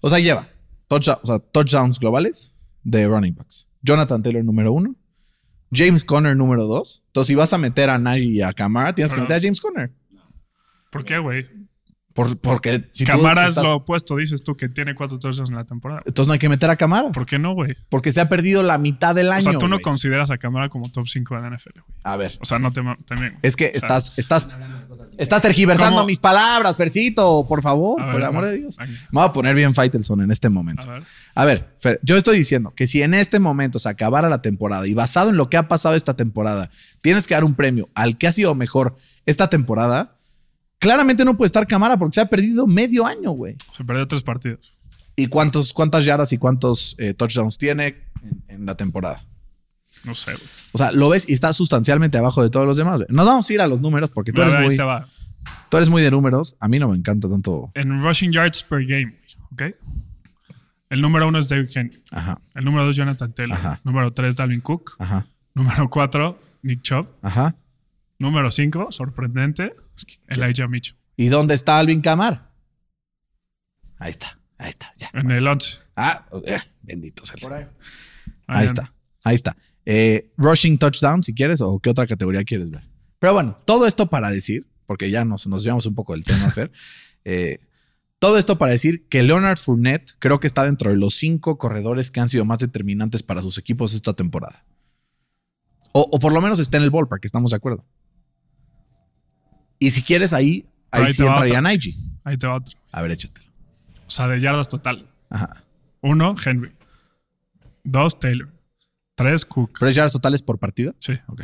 [0.00, 0.46] O sea, lleva
[0.88, 2.54] touchdown- o sea, touchdowns globales
[2.84, 3.66] de running backs.
[3.82, 4.94] Jonathan Taylor número uno.
[5.72, 7.02] James Conner número dos.
[7.08, 9.60] Entonces, si vas a meter a Nagy y a Camara, tienes que meter a James
[9.60, 9.90] Conner.
[10.90, 11.44] ¿Por qué, güey?
[12.16, 15.50] Por- porque si tú Camara es estás- lo opuesto, dices tú, que tiene cuatro touchdowns
[15.50, 16.02] en la temporada.
[16.06, 17.12] Entonces no hay que meter a Camara.
[17.12, 17.76] ¿Por qué no, güey?
[17.88, 19.42] Porque se ha perdido la mitad del O año.
[19.42, 21.98] sea, tú no consideras a Camara como top 5 de la NFL, güey.
[22.02, 22.36] A ver.
[22.40, 22.82] O sea, no te...
[23.06, 23.38] También.
[23.42, 24.48] Es que O sea, estás, estás,
[25.18, 26.06] estás tergiversando ¿Cómo?
[26.06, 28.78] mis palabras, Fercito, por favor, ver, por el amor ver, de Dios.
[28.78, 30.88] Me voy a poner bien Faitelson en este momento.
[30.90, 31.02] A ver.
[31.34, 34.86] A ver, Fer, yo estoy diciendo que si en este momento se acabara la temporada
[34.86, 36.70] y basado en lo que ha pasado esta temporada,
[37.02, 40.14] tienes que dar un premio al que ha sido mejor esta temporada,
[40.78, 43.56] claramente no puede estar Camara porque se ha perdido medio año, güey.
[43.72, 44.78] Se perdió tres partidos.
[45.16, 49.24] ¿Y cuántos, cuántas yardas y cuántos eh, touchdowns tiene en, en la temporada?
[50.04, 50.44] No sé, güey.
[50.72, 52.96] O sea, lo ves y está sustancialmente abajo de todos los demás.
[52.96, 53.06] güey.
[53.10, 55.08] Nos vamos a ir a los números porque tú eres, ver, muy, te va.
[55.70, 56.56] tú eres muy de números.
[56.60, 57.70] A mí no me encanta tanto.
[57.74, 59.14] En rushing yards per game,
[59.52, 59.62] ¿ok?
[60.90, 62.00] El número uno es David Henry.
[62.12, 63.56] Ajá, El número dos, Jonathan Taylor.
[63.58, 63.80] Ajá.
[63.82, 64.92] Número tres, Dalvin Cook.
[64.98, 67.06] ajá, Número cuatro, Nick Chubb.
[67.22, 67.56] ajá.
[68.18, 69.72] Número cinco, sorprendente,
[70.26, 70.96] Elijah Mitchell.
[71.16, 72.50] ¿Y dónde está Alvin Kamar?
[73.98, 75.10] Ahí está, ahí está, ya.
[75.12, 75.80] En el once.
[75.96, 77.62] Ah, eh, bendito sea el ahí.
[78.46, 79.56] Ahí Ahí está, ahí está.
[79.84, 82.82] Eh, rushing touchdown, si quieres, o qué otra categoría quieres ver.
[83.18, 86.50] Pero bueno, todo esto para decir, porque ya nos, nos llevamos un poco del tema,
[86.50, 86.72] Fer.
[87.24, 87.58] eh,
[88.18, 92.10] todo esto para decir que Leonard Fournette creo que está dentro de los cinco corredores
[92.10, 94.64] que han sido más determinantes para sus equipos esta temporada.
[95.92, 97.84] O, o por lo menos está en el ballpark, estamos de acuerdo.
[99.78, 101.62] Y si quieres ahí, ahí, Ahí sí entraría.
[102.24, 102.76] Ahí te va otro.
[102.92, 103.46] A ver, échatelo.
[104.06, 105.08] O sea, de yardas total.
[105.30, 105.64] Ajá.
[106.00, 106.72] Uno, Henry.
[107.84, 108.48] Dos, Taylor.
[109.14, 109.76] Tres, Cook.
[109.78, 110.94] ¿Pero es yardas totales por partido?
[110.98, 111.12] Sí.
[111.28, 111.42] Ok.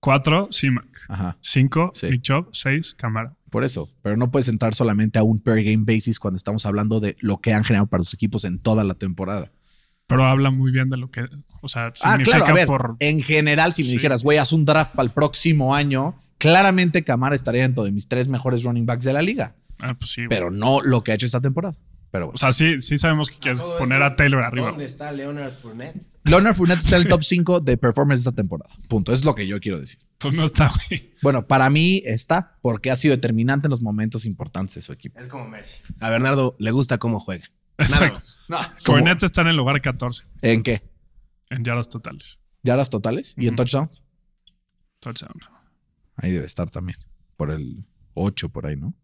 [0.00, 0.86] Cuatro, C-Mac.
[1.08, 1.36] Ajá.
[1.40, 2.08] Cinco, Sí.
[2.52, 3.34] Seis, Camara.
[3.50, 7.00] Por eso, pero no puedes entrar solamente a un per game basis cuando estamos hablando
[7.00, 9.50] de lo que han generado para sus equipos en toda la temporada.
[10.06, 11.26] Pero habla muy bien de lo que,
[11.62, 12.96] o sea, Ah, significa claro, a ver, por...
[13.00, 13.94] en general, si me Sí.
[13.96, 18.06] dijeras, güey, haz un draft para el próximo año, claramente Camara estaría dentro de mis
[18.08, 20.22] tres mejores running backs de la liga, Ah, pues sí.
[20.28, 21.76] pero no lo que ha hecho esta temporada.
[22.12, 22.38] Pero O bueno.
[22.38, 24.68] sea, sí, sí sabemos que quieres poner esto, a Taylor arriba.
[24.68, 26.06] ¿Dónde está Leonard Fournette?
[26.24, 28.72] Leonard Fournette está en el top 5 de performance de esta temporada.
[28.88, 29.12] Punto.
[29.12, 29.98] Es lo que yo quiero decir.
[30.18, 31.12] Pues no está, güey.
[31.20, 35.18] Bueno, para mí está porque ha sido determinante en los momentos importantes de su equipo.
[35.20, 35.82] Es como Messi.
[36.00, 37.44] A Bernardo le gusta cómo juega.
[37.78, 38.20] Nada Exacto.
[38.78, 40.82] Fournette está en el lugar 14 ¿En qué?
[41.50, 42.40] en yardas totales.
[42.62, 43.34] ¿Yardas totales?
[43.36, 44.02] ¿Y en touchdowns?
[45.00, 45.34] Touchdown.
[46.16, 46.98] Ahí debe estar también.
[47.36, 47.84] Por el
[48.14, 48.94] 8 por ahí, ¿no?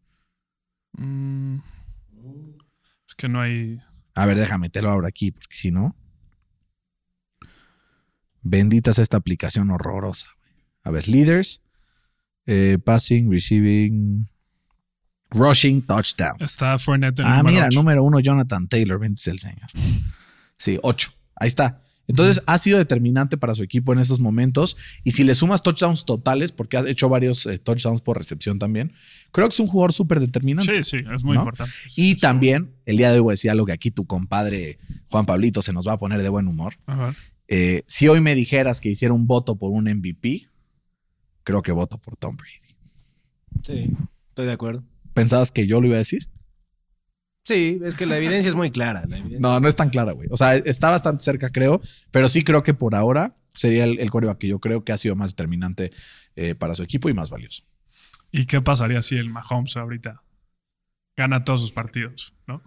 [0.95, 1.59] Mm.
[3.07, 3.81] Es que no hay...
[4.15, 5.95] A ver, déjame meterlo ahora aquí, porque si no.
[8.43, 10.29] Bendita es esta aplicación horrorosa.
[10.41, 10.65] güey.
[10.83, 11.63] A ver, leaders,
[12.47, 14.29] eh, passing, receiving,
[15.35, 16.41] rushing, touchdowns.
[16.41, 17.79] Está Fournette en el Ah, número mira, ocho.
[17.79, 19.69] número uno, Jonathan Taylor, bendito sea el señor.
[20.57, 21.11] Sí, ocho.
[21.37, 21.81] Ahí está.
[22.09, 24.77] Entonces ha sido determinante para su equipo en estos momentos.
[25.05, 28.93] Y si le sumas touchdowns totales, porque ha hecho varios eh, touchdowns por recepción también,
[29.31, 30.83] creo que es un jugador súper determinante.
[30.85, 31.43] Sí, sí, es muy ¿no?
[31.43, 31.73] importante.
[31.97, 32.17] Y Sí.
[32.19, 35.63] también, el día de hoy voy a decir algo que aquí tu compadre Juan Pablito
[35.63, 36.75] se nos va a poner de buen humor.
[36.87, 37.15] Ajá.
[37.49, 40.49] Eh, si hoy me dijeras que hiciera un voto por un MVP,
[41.45, 42.75] creo que voto por Tom Brady.
[43.65, 43.97] Sí,
[44.31, 44.83] estoy de acuerdo.
[45.15, 46.29] ¿Pensabas que yo lo iba a decir?
[47.45, 49.05] Sí, es que la evidencia es muy clara.
[49.41, 50.29] No, no es tan clara, güey.
[50.31, 54.11] O sea, está bastante cerca, creo, pero sí creo que por ahora sería el, el
[54.11, 55.93] quarterback que yo creo que ha sido más determinante
[56.37, 57.65] eh, para su equipo y más valioso.
[58.31, 60.23] ¿Y qué pasaría si el Mahomes ahorita
[61.17, 62.35] gana todos sus partidos?
[62.47, 62.63] ¿No?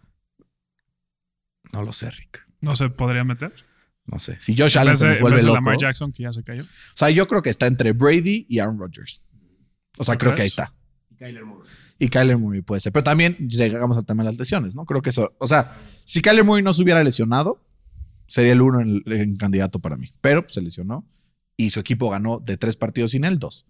[1.72, 2.46] No lo sé, Rick.
[2.62, 3.54] ¿No se podría meter?
[4.06, 4.38] No sé.
[4.40, 5.56] Si Josh En Allen se vuelve loco.
[5.56, 6.64] Lamar Jackson, que ya se cayó.
[6.64, 9.26] O sea, yo creo que está entre Brady y Aaron Rodgers.
[9.98, 10.74] O sea, ¿Tú creo que ahí está.
[11.16, 11.70] Y Kyler Murray.
[12.00, 12.92] Y Kyler Murray puede ser.
[12.92, 14.86] Pero también llegamos al tema de las lesiones, ¿no?
[14.86, 15.34] Creo que eso.
[15.40, 15.74] O sea,
[16.04, 17.62] si Kyler Murray no se hubiera lesionado,
[18.28, 20.10] sería el uno en, en candidato para mí.
[20.22, 21.06] Pero pues, se lesionó
[21.58, 23.66] y su equipo ganó de tres partidos sin él, dos.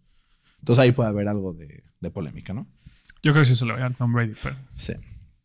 [0.60, 2.68] Entonces ahí puede haber algo de, de polémica, ¿no?
[3.22, 4.94] Yo creo que sí se lo va a Tom Brady, pero Sí.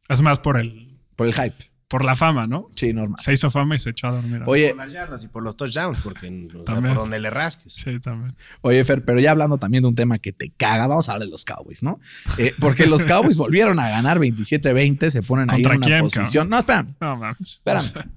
[0.08, 1.54] es más por el Por el hype.
[1.90, 2.68] Por la fama, ¿no?
[2.76, 3.18] Sí, normal.
[3.20, 4.42] Se hizo fama y se echó a dormir.
[4.46, 6.94] Oye, Por las yardas y por los touchdowns, porque o sea, También.
[6.94, 7.72] por donde le rasques.
[7.72, 8.34] Sí, también.
[8.60, 11.26] oye, Fer, pero ya hablando también de un tema que te caga, vamos a hablar
[11.26, 11.98] de los Cowboys, ¿no?
[12.38, 16.00] Eh, porque los Cowboys volvieron a ganar 27-20, se ponen ahí en ¿Contra una quién,
[16.02, 16.48] posición.
[16.48, 16.94] No, espérame.
[17.00, 17.60] No mames.
[17.64, 18.08] Espérame.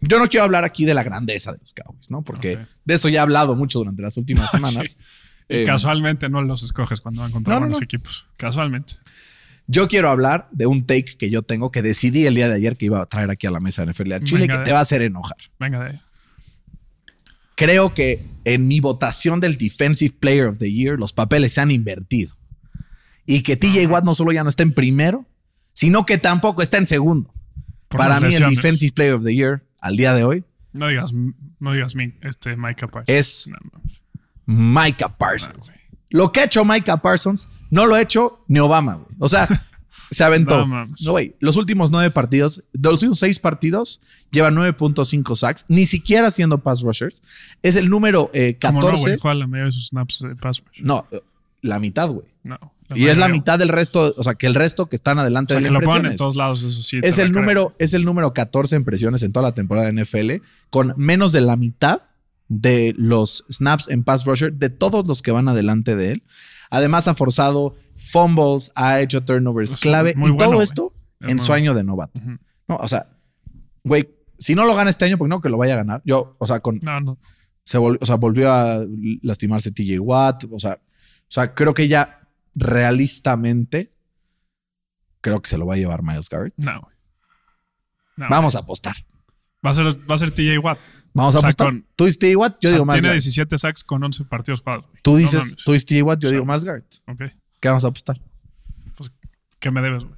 [0.00, 2.22] Yo no quiero hablar aquí de la grandeza de los Cowboys, ¿no?
[2.22, 4.96] Porque de eso ya he hablado mucho durante las últimas semanas.
[5.48, 7.84] Y Eh, Casualmente no los escoges cuando van contra No, no, buenos no.
[7.84, 8.26] equipos.
[8.36, 8.94] Casualmente.
[9.68, 12.76] Yo quiero hablar de un take que yo tengo que decidí el día de ayer
[12.76, 14.64] que iba a traer aquí a la mesa de NFL a Chile Venga, que de-
[14.66, 15.36] te va a hacer enojar.
[15.58, 16.00] Venga de ahí.
[17.56, 21.70] Creo que en mi votación del Defensive Player of the Year los papeles se han
[21.70, 22.36] invertido.
[23.24, 25.26] Y que TJ Watt no solo ya no está en primero,
[25.72, 27.32] sino que tampoco está en segundo.
[27.88, 28.50] Por Para mí lesiones.
[28.50, 32.12] el Defensive Player of the Year al día de hoy No digas, no digas mi,
[32.20, 33.08] este Micah Parsons.
[33.18, 33.56] Es- No.
[34.44, 35.72] Micah Parsons.
[36.10, 39.08] Lo que ha hecho Micah Parsons no lo ha hecho ni Obama, güey.
[39.18, 39.48] O sea,
[40.10, 40.66] se aventó.
[40.66, 40.86] No.
[40.86, 41.34] No, güey.
[41.40, 46.58] Los últimos nueve partidos, de los últimos seis partidos, lleva 9.5 sacks, ni siquiera siendo
[46.58, 47.22] pass rushers.
[47.62, 49.02] Es el número eh, ¿Cómo no, 14.
[49.02, 49.18] güey?
[49.18, 50.82] Juega la mayoría de sus snaps de pass rush.
[50.82, 51.20] No, eh,
[51.62, 52.26] la mitad, güey.
[52.44, 52.58] No.
[52.94, 55.56] Y es la mitad del resto, o sea, que el resto que están adelante O
[55.56, 57.00] sea, de que lo ponen en todos lados, eso sí.
[57.02, 60.44] Es el número, es el número 14 en presiones en toda la temporada de NFL,
[60.70, 62.00] con menos de la mitad
[62.48, 66.22] de los snaps en pass rusher de todos los que van adelante de él.
[66.70, 71.52] Además, ha forzado fumbles, ha hecho turnovers clave y bueno, todo esto Es en su
[71.52, 72.20] año de novato.
[72.68, 73.08] No, o sea,
[73.84, 76.02] güey, si no lo gana este año, porque no que lo vaya a ganar.
[76.04, 77.18] Yo, o sea, con No, no.
[77.64, 78.84] Se volvió, o sea, volvió a
[79.22, 80.44] lastimarse TJ Watt.
[80.52, 83.92] O sea, o sea, creo que ya realistamente
[85.20, 86.54] creo que se lo va a llevar Miles Garrett.
[86.56, 86.88] No,
[88.30, 88.94] Vamos a apostar.
[89.64, 90.78] Va a ser, va a ser TJ Watt.
[91.16, 91.66] Vamos a O sea, apostar.
[91.68, 93.22] con- Tú TJ Watt, yo O sea, digo Miles tiene Garrett.
[93.24, 94.84] 17 sacks con 11 partidos jugados.
[94.86, 95.02] güey.
[95.02, 95.56] Tú No dices, mames.
[95.64, 96.94] tú dices TJ Watt, yo O sea, digo Garrett.
[97.06, 97.22] Ok.
[97.60, 98.20] ¿Qué vamos a apostar?
[99.58, 100.16] ¿Qué me debes, güey?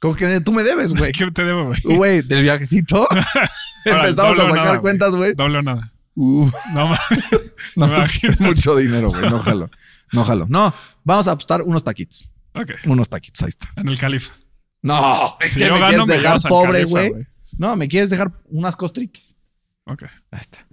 [0.00, 1.12] ¿Cómo que tú me debes, güey?
[1.18, 1.80] ¿Qué te debo, güey?
[1.96, 3.06] Güey, del viajecito.
[3.84, 5.34] Empezamos a sacar nada, cuentas, güey.
[5.34, 5.92] Doble o nada.
[6.14, 6.92] Uh, No
[7.76, 9.28] no, Me es mucho dinero, güey.
[9.28, 9.70] No jalo.
[10.12, 10.46] No jalo.
[10.48, 10.72] No,
[11.04, 12.32] vamos a apostar unos taquitos.
[12.54, 12.72] Ok.
[12.86, 13.70] Unos taquitos, ahí está.
[13.76, 14.32] En el Califa.
[14.82, 17.12] No, es Si que yo me gano, quieres me dejar pobre, güey.
[17.58, 19.34] No, me quieres dejar unas costritas.
[19.86, 20.04] Ok.
[20.30, 20.66] Ahí está.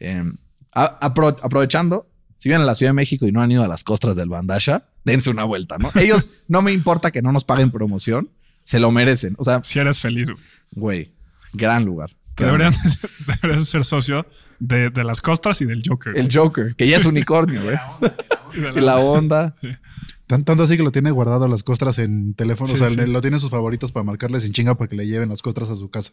[0.00, 0.24] Eh,
[0.72, 3.68] a- apro- aprovechando, si vienen a la Ciudad de México y no han ido a
[3.68, 5.90] las costras del Bandasha, dense una vuelta, ¿no?
[5.94, 8.30] Ellos no me importa que no nos paguen promoción,
[8.64, 9.34] se lo merecen.
[9.38, 10.28] O sea, Si eres feliz,
[10.72, 11.14] güey.
[11.52, 12.10] gran lugar.
[12.36, 12.74] Deberían,
[13.42, 14.26] deberías ser socio
[14.58, 16.18] de, de las costras y del Joker.
[16.18, 17.76] El Joker, que ya es unicornio, güey.
[18.76, 19.54] Y la onda.
[20.26, 22.66] Tan- Tanto así que lo tiene guardado las costras en teléfono.
[22.66, 22.96] Sí, o sea, sí.
[23.08, 25.76] lo tiene sus favoritos para marcarles sin chinga para que le lleven las costras a
[25.76, 26.10] su casa.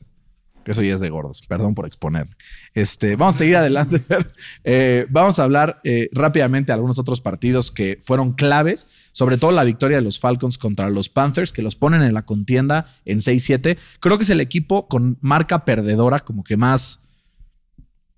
[0.66, 1.42] Eso ya es de gordos.
[1.48, 2.28] Perdón por exponer.
[2.74, 4.04] Este, vamos a seguir adelante.
[4.64, 9.52] Eh, vamos a hablar eh, rápidamente de algunos otros partidos que fueron claves, sobre todo
[9.52, 13.20] la victoria de los Falcons contra los Panthers, que los ponen en la contienda en
[13.20, 13.78] 6-7.
[14.00, 17.02] Creo que es el equipo con marca perdedora, como que más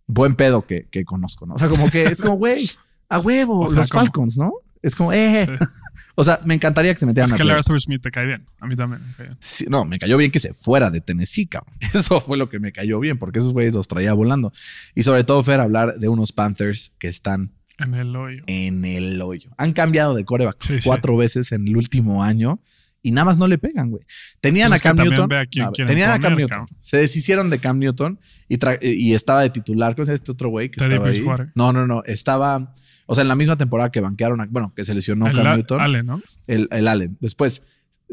[0.08, 1.56] buen pedo que, que conozco, ¿no?
[1.56, 2.69] O sea, como que es como, güey,
[3.10, 4.51] a huevo, O sea, los como- Falcons, ¿no?
[4.83, 5.47] Es como, eh.
[5.47, 5.65] Sí.
[6.15, 7.51] O sea, me encantaría que se metieran Es a que.
[7.51, 8.45] Arthur Smith te cae bien.
[8.59, 9.37] A mí también me cae bien.
[9.39, 11.73] Sí, no, me cayó bien que se fuera de Tennessee, cabrón.
[11.93, 14.51] Eso fue lo que me cayó bien, porque esos güeyes los traía volando.
[14.93, 18.43] Y sobre todo, Fer, hablar de unos Panthers que están En el hoyo.
[18.45, 19.49] en el hoyo.
[19.57, 22.59] Han cambiado de coreback Sí, cuatro veces en el último año
[23.01, 24.03] y nada más no le pegan, güey.
[24.39, 25.33] Tenían Pues a Cam Newton.
[25.33, 26.47] a quién no, quieren tenían a Cam Newton.
[26.59, 26.77] cabrón.
[26.79, 29.95] Se deshicieron de Cam Newton y, y estaba de titular.
[29.95, 31.47] ¿Cómo es este otro güey que Teddy estaba ahí?
[31.55, 32.03] No, no, no.
[32.05, 32.75] Estaba.
[33.05, 35.43] O sea, en la misma temporada que banquearon, a- bueno, que se lesionó el Cam
[35.57, 36.21] Newton Ale, ¿no?
[36.47, 37.17] el, el Allen.
[37.19, 37.63] Después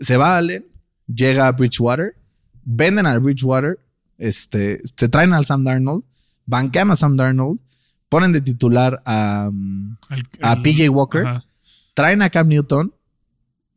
[0.00, 0.66] se va Allen,
[1.06, 2.14] llega a Bridgewater,
[2.64, 3.78] venden al Bridgewater,
[4.18, 6.04] este, se traen al Sam Darnold,
[6.46, 7.58] banquean a Sam Darnold,
[8.08, 11.44] ponen de titular a, um, El- a PJ Walker, Ajá.
[11.94, 12.92] traen a Cam Newton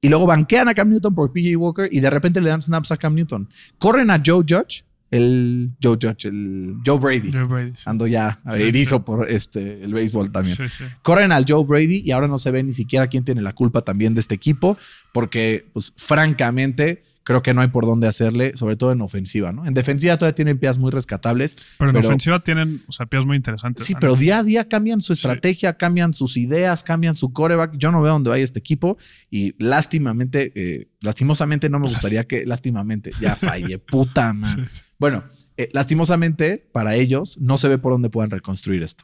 [0.01, 2.91] y luego banquean a Cam Newton por PJ Walker y de repente le dan snaps
[2.91, 3.47] a Cam Newton.
[3.77, 4.83] Corren a Joe Judge,
[5.17, 7.31] el Joe Judge, el Joe Brady.
[7.31, 7.71] Joe Brady.
[7.75, 7.83] sí.
[7.85, 9.03] Ando ya Sí, erizo sí.
[9.05, 10.57] por este, el béisbol también.
[11.01, 13.81] Corren al Joe Brady y ahora no se ve ni siquiera quién tiene la culpa
[13.81, 14.77] también de este equipo,
[15.11, 19.65] porque, pues, francamente, creo que no hay por dónde hacerle, sobre todo en ofensiva, ¿no?
[19.65, 21.55] En defensiva todavía tienen piezas muy rescatables.
[21.77, 23.85] Pero en Pero- ofensiva tienen, o sea, piezas muy interesantes.
[23.85, 27.77] Sí, pero día a día cambian su estrategia, cambian sus ideas, cambian su coreback.
[27.77, 28.97] Yo no veo dónde vaya este equipo
[29.31, 34.67] y lástimamente, eh, lastimosamente no me gustaría que, lástimamente, ya fallé, puta madre.
[35.03, 35.23] Bueno,
[35.57, 39.03] eh, lastimosamente para ellos no se ve por dónde puedan reconstruir esto.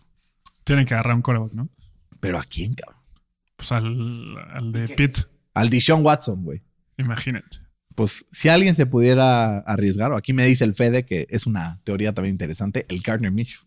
[0.63, 1.69] Tienen que agarrar un coreback, ¿no?
[2.19, 3.01] Pero ¿a quién, cabrón?
[3.57, 5.17] Pues al, al de Pitt.
[5.53, 6.63] Al Dishon Watson, güey.
[6.97, 7.57] Imagínate.
[7.95, 11.81] Pues si alguien se pudiera arriesgar, o aquí me dice el Fede que es una
[11.83, 13.61] teoría también interesante, el Gardner Minshew.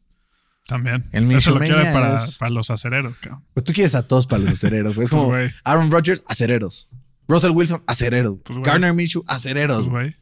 [0.66, 1.04] También.
[1.12, 3.44] El Eso lo quiere para, es- para los acereros, cabrón.
[3.52, 5.04] Pues tú quieres a todos para los acereros, güey.
[5.04, 5.60] Es como Pues, güey.
[5.64, 6.88] Aaron Rodgers, acereros.
[7.28, 8.38] Russell Wilson, acereros.
[8.44, 8.58] Pues.
[8.62, 9.78] Gardner Minshew, acereros.
[9.78, 10.16] Pues, güey.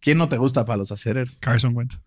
[0.00, 1.36] ¿Quién no te gusta para los acereros?
[1.40, 2.00] Carson Wentz.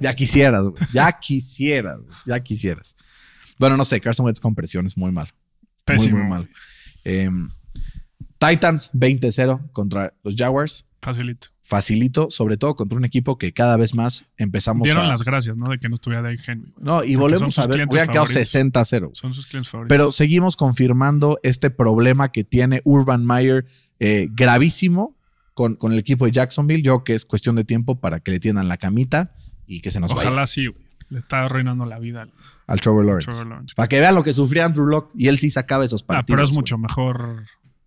[0.00, 0.82] Ya quisieras, güey.
[0.92, 2.00] Ya quisieras.
[2.26, 2.96] Ya quisieras.
[3.58, 5.30] Bueno, no sé, Carson Wentz con presión es muy malo.
[5.84, 6.18] Pésimo.
[6.18, 6.48] Muy, muy malo.
[7.04, 7.50] Em,
[8.38, 10.86] Titans 20-0 contra los Jaguars.
[11.00, 11.48] Facilito.
[11.62, 15.08] Facilito, sobre todo contra un equipo que cada vez más empezamos Dieron a...
[15.08, 15.70] las gracias, ¿no?
[15.70, 16.72] De que no estuviera Derrick Henry.
[16.78, 18.54] No, y volvemos a ver, hubiera quedado favoritos.
[18.54, 19.10] 60-0.
[19.14, 19.96] Son sus clientes favoritos.
[19.96, 23.64] Pero seguimos confirmando este problema que tiene Urban Meyer
[23.98, 25.15] eh, gravísimo
[25.56, 26.82] con, con el equipo de Jacksonville.
[26.82, 29.34] Yo creo que es cuestión de tiempo para que le tiendan la camita
[29.66, 30.84] y que se nos vaya Ojalá sí, güey.
[31.08, 32.32] Le está arruinando la vida al
[32.66, 33.30] al Trevor Lawrence.
[33.30, 33.74] Trevor Lawrence.
[33.74, 36.26] Para que vean lo que sufría Andrew Locke y él sí sacaba esos Ah, partidos.
[36.36, 36.58] pero es güey.
[36.58, 37.44] mucho mejor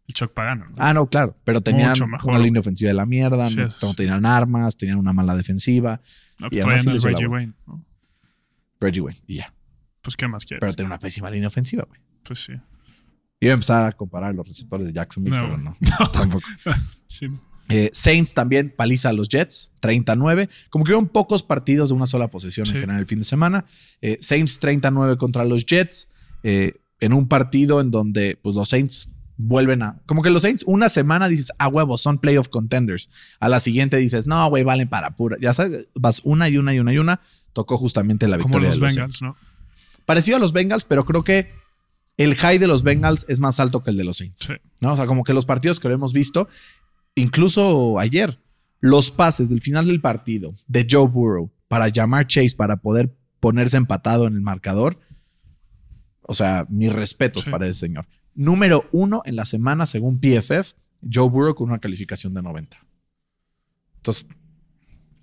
[0.08, 0.66] el Chuck Pagano.
[0.70, 0.76] ¿no?
[0.78, 1.38] Ah, no, claro.
[1.44, 2.32] Pero tenían mejor.
[2.32, 3.96] una línea ofensiva de la mierda, Sí, no, no sí.
[3.96, 6.02] tenían armas, tenían una mala defensiva.
[6.40, 7.28] No, y pues además sí Reggie.
[7.28, 7.54] Wayne.
[7.68, 7.86] ¿no?
[8.80, 9.54] Reggie Wayne y ya.
[10.02, 10.62] Pues, ¿qué más quieres?
[10.62, 12.00] Pero tenía una pésima línea ofensiva, güey.
[12.24, 12.54] Pues sí.
[13.42, 15.64] Iba a empezar a comparar los receptores de Jacksonville, No, pero güey.
[16.00, 16.08] no.
[16.08, 16.46] Tampoco.
[17.06, 17.28] sí.
[17.70, 20.50] Eh, Saints también paliza a los Jets, 39.
[20.70, 22.80] Como que hubo pocos partidos de una sola posesión en Sí.
[22.80, 23.66] general el fin de semana.
[24.02, 26.10] Eh, Saints 39 contra los Jets.
[26.44, 30.02] eh, en un partido en donde pues, los Saints vuelven a.
[30.06, 33.08] Como que los Saints, una semana dices, ah, huevo, son playoff contenders.
[33.40, 35.38] A la siguiente dices, no, güey, valen para pura.
[35.40, 37.20] Ya sabes, vas una y una y una y una.
[37.54, 39.22] Tocó justamente la Como victoria los de los Bengals, Saints.
[39.22, 39.38] ¿no?
[40.06, 41.52] Parecido a los Bengals, pero creo que
[42.18, 44.42] el high de los Bengals es más alto que el de los Saints.
[44.48, 44.54] Sí.
[44.82, 44.92] ¿no?
[44.94, 46.50] O sea, como que los partidos que lo hemos visto,
[47.20, 48.40] incluso ayer,
[48.82, 53.78] los pases del final del partido de Joe Burrow para llamar Chase para poder ponerse
[53.78, 55.00] empatado en el marcador.
[56.22, 57.50] O sea, mis respetos Sí.
[57.50, 58.08] para ese señor.
[58.36, 60.76] Número uno en la semana, según PFF,
[61.12, 62.78] Joe Burrow con una calificación de 90.
[63.98, 64.26] Entonces,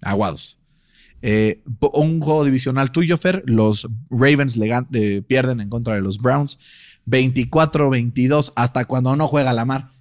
[0.01, 0.59] aguados.
[1.23, 1.63] Eh,
[1.95, 3.43] un juego divisional tuyo, Fer.
[3.47, 6.59] Los Ravens le eh, pierden en contra de los Browns.
[7.07, 9.53] 24-22 hasta cuando no juega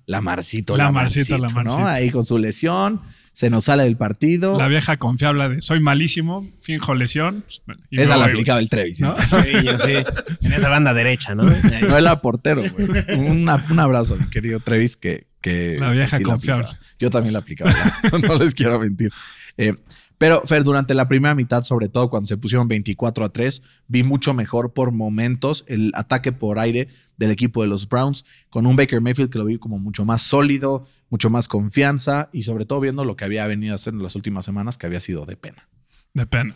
[0.07, 0.33] Lamar.
[0.37, 1.63] Lamarcito, Lamarcito, Lamarcito, ¿no?
[1.63, 1.87] Lamarcito.
[1.87, 3.01] Ahí con su lesión.
[3.33, 4.57] Se nos sale del partido.
[4.57, 7.43] La vieja confiable de soy malísimo, finjo lesión.
[7.89, 9.01] y Esa la voy, aplicaba el Trevis.
[9.01, 9.13] ¿no?
[9.17, 9.91] Sí, yo sí.
[10.43, 11.43] En esa banda derecha, ¿no?
[11.89, 12.87] No era portero, güey.
[13.17, 15.27] Una- un abrazo, mi querido Trevis, que.
[15.41, 16.65] que La vieja sí confiable.
[16.67, 16.85] aplicaba.
[16.97, 17.73] Yo también la aplicaba.
[18.13, 19.11] No, no les quiero mentir.
[19.57, 19.73] Eh,
[20.17, 24.03] pero, Fer, durante la primera mitad, sobre todo cuando se pusieron 24 a 3, vi
[24.03, 28.75] mucho mejor por momentos el ataque por aire del equipo de los Browns, con un
[28.75, 32.79] Baker Mayfield que lo vi como mucho más sólido, mucho más confianza y sobre todo
[32.79, 35.35] viendo lo que había venido a hacer en las últimas semanas, que había sido de
[35.35, 35.67] pena.
[36.13, 36.55] De pena.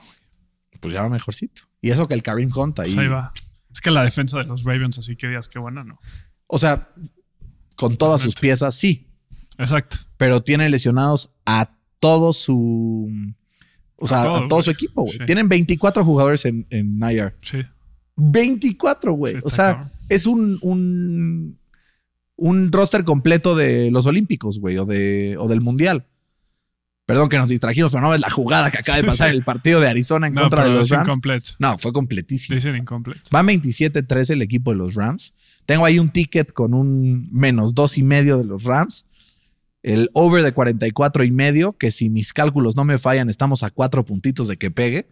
[0.79, 1.63] Pues ya va mejorcito.
[1.81, 2.93] Y eso que el Karim Hunt ahí.
[2.93, 3.33] Pues ahí va.
[3.71, 5.99] Es que la defensa de los Ravens, así que digas que buena, no.
[6.47, 6.89] O sea,
[7.75, 9.05] con todas sus piezas, sí.
[9.57, 9.97] Exacto.
[10.15, 13.09] pero tiene lesionados a todo su.
[13.99, 15.17] O sea, a todo, todo, su equipo, güey.
[15.17, 15.25] Sí.
[15.25, 17.35] Tienen 24 jugadores en, en IR.
[17.41, 17.57] Sí.
[18.15, 19.33] 24, güey.
[19.33, 19.91] Sí, o sea, cabrón.
[20.09, 21.57] es un, un,
[22.35, 26.05] un roster completo de los Olímpicos, güey, o, de, o del Mundial.
[27.05, 29.43] Perdón que nos distrajimos, pero no ves la jugada que acaba de pasar en el
[29.43, 31.07] partido de Arizona en No, contra de los Rams.
[31.07, 31.49] incompleto.
[31.57, 32.53] No, fue completísimo.
[32.53, 33.21] Dicen incompleto.
[33.31, 35.33] Van 27-13 el equipo de los Rams.
[35.65, 39.05] Tengo ahí un ticket con un menos dos y medio de los Rams.
[39.81, 43.69] El over de 44 y medio, que si mis cálculos no me fallan, estamos a
[43.69, 45.07] cuatro puntitos de que pegue.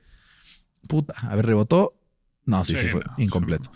[0.88, 2.00] Puta, a ver, rebotó.
[2.46, 3.72] No, sí, sí, Sí, fue no, incompleto.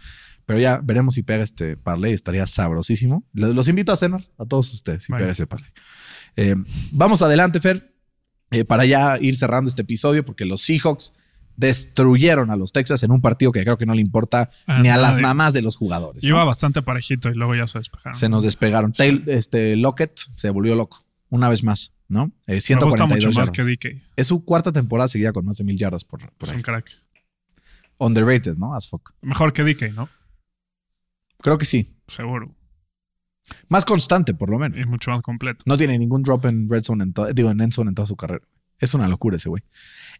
[0.45, 3.25] Pero ya veremos si pega este parlay, estaría sabrosísimo.
[3.34, 5.71] Los, los invito a cenar, a todos ustedes, si pega ese parlay.
[6.36, 6.56] Eh,
[6.91, 7.93] vamos adelante, Fer,
[8.51, 11.13] eh, para ya ir cerrando este episodio, porque los Seahawks
[11.62, 14.89] destruyeron a los Texas en un partido que creo que no le importa A ni
[14.89, 16.24] a las mamás de los jugadores.
[16.24, 16.30] ¿no?
[16.30, 18.17] Iba bastante parejito y luego ya se despejaron.
[18.19, 18.91] Se nos despegaron.
[18.93, 22.24] Tail- este, Lockett se volvió loco, una vez más, ¿no?
[22.47, 23.80] Eh, Me gusta 142 mucho más yardas.
[23.80, 24.02] que DK.
[24.15, 26.89] Es su cuarta temporada seguida con más de mil yardas por, por Es un crack.
[28.00, 28.74] Underrated, ¿no?
[28.76, 29.12] As fuck.
[29.21, 30.10] Mejor que DK, ¿no?
[31.39, 31.95] Creo que sí.
[32.08, 32.54] Seguro.
[33.69, 34.80] Más constante, por lo menos.
[34.80, 35.63] Y mucho más completo.
[35.67, 38.15] No tiene ningún drop en red zone, en digo, en end zone en toda su
[38.15, 38.43] carrera.
[38.82, 39.63] Es una locura ese güey.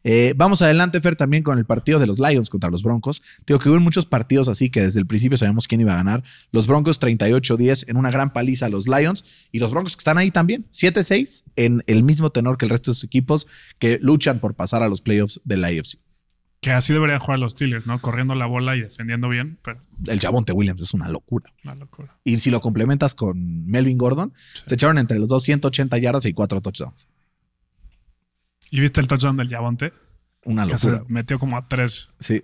[0.04, 3.22] Eh, vamos adelante, Fer, también con el partido de los Lions contra los Broncos.
[3.46, 6.24] Digo que hubo muchos partidos así que desde el principio sabíamos quién iba a ganar.
[6.52, 10.18] Los Broncos 38-10 en una gran paliza a los Lions y los Broncos que están
[10.18, 13.48] ahí también, 7-6 en el mismo tenor que el resto de sus equipos
[13.80, 16.00] que luchan por pasar a los playoffs de la AFC.
[16.62, 18.00] Que así deberían jugar los Steelers, ¿no?
[18.00, 21.52] Corriendo la bola y defendiendo bien, pero El Javonte Williams es una locura.
[21.64, 22.16] una locura.
[22.24, 24.32] Y si lo complementas con Melvin Gordon,
[24.68, 27.08] se echaron entre los dos 180 yardas y 4 touchdowns.
[28.72, 29.94] ¿Y viste el touchdown del Yavonte?
[30.44, 31.06] Una Que se locura.
[31.08, 32.10] metió como a tres.
[32.20, 32.42] Sí.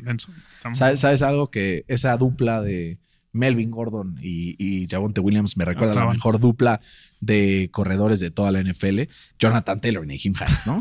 [0.74, 1.50] ¿Sabes, sabes algo?
[1.50, 3.00] Que esa dupla de
[3.32, 6.80] Melvin Gordon y, y Javonte Williams me recuerda a la mejor dupla
[7.22, 9.02] de corredores de toda la NFL.
[9.40, 10.80] Jonathan Taylor y Naheem Hines, ¿no?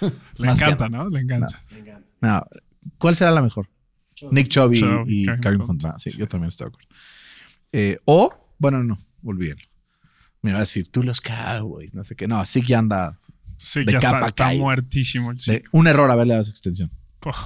[0.38, 1.08] Le Más encanta, ¿no?
[1.08, 1.62] Le encanta.
[2.20, 2.44] No,
[2.98, 3.68] ¿Cuál será la mejor?
[4.30, 5.28] Nick Chubb y, y.
[5.28, 6.88] Ah, Sí, yo también estoy de acuerdo.
[7.72, 9.64] Eh, o, bueno, no, olvídenlo.
[10.42, 12.26] Me va a decir, tú los Cowboys, no sé qué.
[12.26, 13.19] No, sí que anda
[13.62, 14.62] Sí, De ya está, capa está caída.
[14.62, 15.30] muertísimo.
[15.32, 16.90] el de un error haberle dado esa extensión.
[17.20, 17.36] Puf.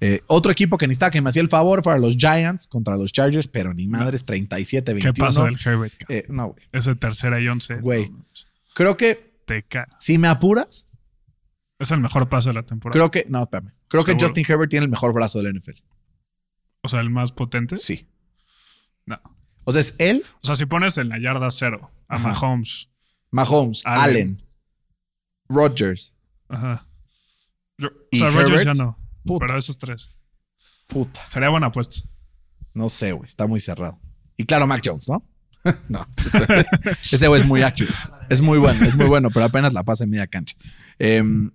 [0.00, 3.12] Eh, otro equipo que necesitaba que me hacía el favor fueron los Giants contra los
[3.12, 5.00] Chargers, pero ni madres, 37-21.
[5.00, 5.94] ¿Qué pasa del Herbert?
[6.08, 6.62] Eh, no, güey.
[6.72, 7.76] Ese tercera y once.
[7.76, 8.10] Güey.
[8.10, 8.24] no,
[8.74, 9.64] Creo que Te
[10.00, 10.88] si me apuras,
[11.78, 12.92] Es el mejor paso de la temporada.
[12.98, 13.26] creo que.
[13.30, 13.72] No, espérame.
[13.88, 14.16] Creo que.
[14.20, 15.80] Justin Herbert tiene el mejor brazo del NFL.
[16.82, 17.76] O sea, el más potente.
[17.76, 18.08] Sí.
[19.06, 19.20] No.
[19.64, 22.28] O sea, es él, O sea, si pones en la yarda cero a Ajá.
[22.30, 22.88] Mahomes.
[23.30, 24.02] Mahomes, Allen.
[24.02, 24.42] Allen,
[25.52, 26.14] Rodgers.
[26.48, 26.86] Ajá.
[27.78, 28.98] Yo- o ¿Y sea, Rodgers ya no.
[29.24, 29.46] Puta.
[29.46, 30.10] Pero esos tres.
[30.86, 31.26] Puta.
[31.28, 32.08] Sería buena apuesta.
[32.74, 33.26] No sé, güey.
[33.26, 33.98] Está muy cerrado.
[34.36, 35.24] Y claro, Mac Jones, ¿no?
[35.88, 36.06] no.
[37.12, 37.94] Ese, güey es muy accurate.
[38.28, 40.56] Es muy bueno, es muy bueno, pero apenas la pasa en media cancha.
[40.98, 41.50] Em,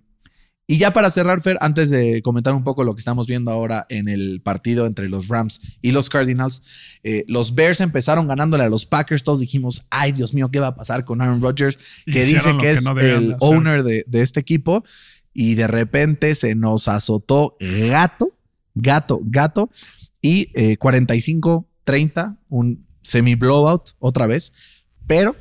[0.70, 3.86] y ya para cerrar, Fer, antes de comentar un poco lo que estamos viendo ahora
[3.88, 6.62] en el partido entre los Rams y los Cardinals,
[7.02, 9.24] eh, los Bears empezaron ganándole a los Packers.
[9.24, 11.78] Todos dijimos, ay, Dios mío, ¿qué va a pasar con Aaron Rodgers?
[12.04, 13.36] Que dice que que es no el hacer.
[13.40, 14.84] owner de, de este equipo.
[15.32, 17.56] Y de repente se nos azotó
[17.88, 18.36] gato,
[18.74, 19.70] gato, gato.
[20.20, 24.52] Y eh, 45-30, un semi-blowout otra vez.
[25.06, 25.34] Pero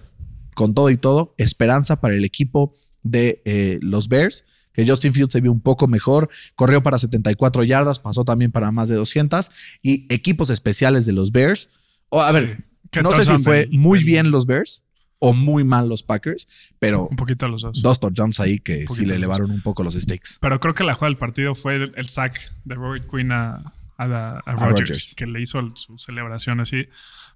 [0.55, 2.73] con todo y todo, esperanza para el equipo
[3.03, 4.45] de eh, los Bears,
[4.77, 8.71] que Justin Fields se vio un poco mejor, corrió para 74 yardas, pasó también para
[8.71, 9.51] más de 200
[9.81, 11.69] y equipos especiales de los Bears.
[12.09, 12.63] O, a ver, Sí.
[12.91, 14.83] ¿Qué no sé si fue muy bien los Bears,
[15.19, 16.47] o muy mal los Packers,
[16.79, 17.81] pero Un poquito los dos.
[17.81, 20.37] dos touchdowns ahí que sí le elevaron un poco los stakes.
[20.39, 23.55] Pero creo que la jugada del partido fue el, el sack de Robert Quinn a,
[23.97, 24.79] a, a- a Rodgers.
[24.79, 26.87] Rodgers, que le hizo su celebración así.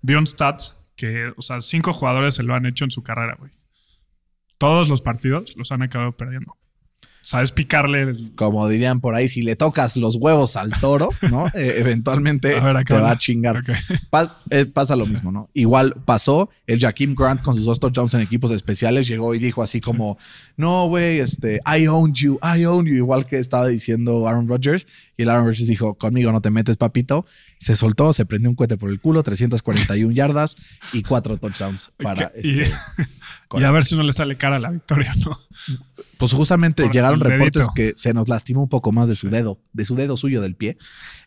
[0.03, 0.61] Vi un stat
[0.95, 3.51] que, o sea, cinco jugadores se lo han hecho en su carrera, güey.
[4.57, 6.55] Todos los partidos los han acabado perdiendo.
[7.21, 11.45] Sabes picarle el- Como dirían por ahí, si le tocas los huevos al toro, ¿no?
[11.53, 13.61] Eh, eventualmente A ver, acá te va a chingar.
[14.09, 15.49] Pas- eh, pasa lo mismo, ¿no?
[15.53, 19.61] Igual pasó el Jaquim Grant con sus dos touchdowns en equipos especiales, llegó y dijo
[19.61, 20.17] así como,
[20.57, 24.87] no, güey, este, I own you, I own you, igual que estaba diciendo Aaron Rodgers,
[25.17, 27.25] y el Aaron Rodgers dijo, conmigo no te metes, papito,
[27.61, 30.57] se soltó, se prendió un cohete por el culo, 341 yardas
[30.93, 32.73] y cuatro touchdowns para y, este.
[33.59, 35.37] y a ver si no le sale cara la victoria, ¿no?
[36.17, 37.73] Pues justamente Por llegaron reportes dedito.
[37.75, 40.55] que se nos lastimó un poco más de su dedo, de su dedo suyo del
[40.55, 40.75] pie.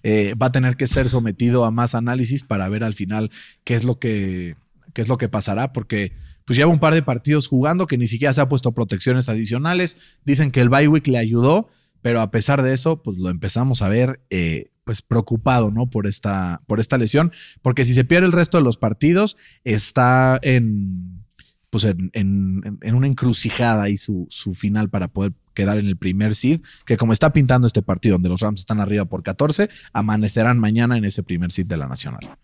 [0.03, 3.31] Eh, va a tener que ser sometido a más análisis para ver al final
[3.63, 4.57] qué es lo que,
[4.93, 8.09] qué es lo que pasará, porque pues lleva un par de partidos jugando que ni
[8.09, 10.19] siquiera se ha puesto protecciones adicionales.
[10.25, 11.69] Dicen que el bye week le ayudó,
[12.03, 15.87] pero a pesar de eso, pues lo empezamos a ver eh, pues preocupado, ¿no?
[15.89, 17.33] Por esta, por esta lesión,
[17.63, 21.25] porque si se pierde el resto de los partidos, está en
[21.71, 25.97] pues en, en- en una encrucijada y su, su final para poder quedar en el
[25.97, 29.69] primer seed, que como está pintando este partido donde los Rams están arriba por 14,
[29.93, 32.37] amanecerán mañana en ese primer seed de la Nacional.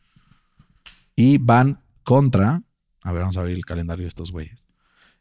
[1.14, 2.62] Y van contra,
[3.02, 4.66] a ver, vamos a abrir el calendario de estos güeyes.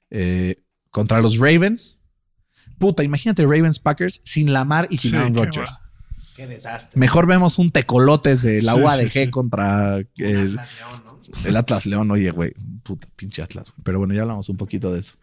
[0.10, 2.00] Eh, contra los Ravens.
[2.80, 5.82] Puta, imagínate Ravens Packers sin Lamar y sin Sí, Aaron Rodgers.
[6.40, 6.98] Qué desastre.
[6.98, 9.30] Mejor vemos un tecolotes de la Sí, UADG sí, sí.
[9.30, 10.58] contra el,
[11.46, 13.72] el Atlas León, oye, güey, puta, pinche Atlas.
[13.72, 13.84] güey.
[13.84, 15.16] Pero bueno, ya hablamos un poquito de eso.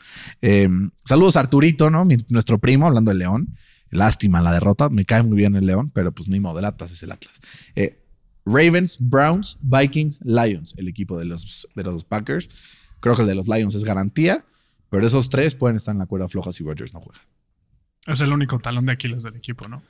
[0.43, 0.69] Eh,
[1.07, 2.05] saludos a Arturito, ¿no?
[2.05, 3.49] Mi- nuestro primo, hablando del León.
[3.91, 4.91] Lástima la derrota.
[4.91, 7.41] Me cae muy bien el León, pero pues ni modo, el Atlas es el Atlas.
[7.77, 8.05] Eh,
[8.45, 12.51] Ravens, Browns, Vikings, Lions, el equipo de los, de los Packers.
[13.01, 14.45] Creo que el de los Lions es garantía,
[14.91, 17.21] pero esos tres pueden estar en la cuerda floja si Rodgers no juega.
[18.07, 19.83] Es el único talón de Aquiles del equipo, ¿no?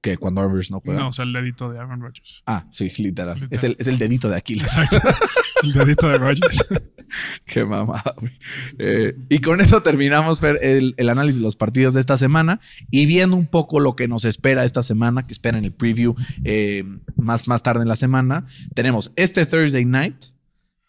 [0.00, 0.98] Que cuando Rodgers no juega.
[0.98, 2.42] No, o sea, el dedito de Aaron Rodgers.
[2.46, 3.38] Ah, sí, literal.
[3.38, 3.48] Literal.
[3.50, 4.72] Es, el, es el dedito de Aquiles.
[5.62, 6.64] El dedito de Rodgers.
[7.44, 8.32] Qué mamada, güey.
[8.78, 12.60] Eh, y con eso terminamos Fer, el, el análisis de los partidos de esta semana
[12.90, 16.84] y viendo un poco lo que nos espera esta semana, que esperen el preview eh,
[17.16, 18.46] más, más tarde en la semana.
[18.74, 20.16] Tenemos este Thursday night,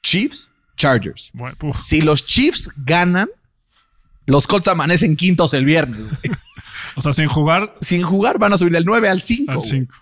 [0.03, 1.31] Chiefs, Chargers.
[1.33, 1.57] Bueno.
[1.75, 3.29] Si los Chiefs ganan,
[4.25, 5.99] los Colts amanecen quintos el viernes.
[5.99, 6.37] güey.
[6.95, 9.51] O sea, sin jugar Sin jugar van a subir del 9 al 5.
[9.51, 9.69] al güey.
[9.69, 9.95] 5.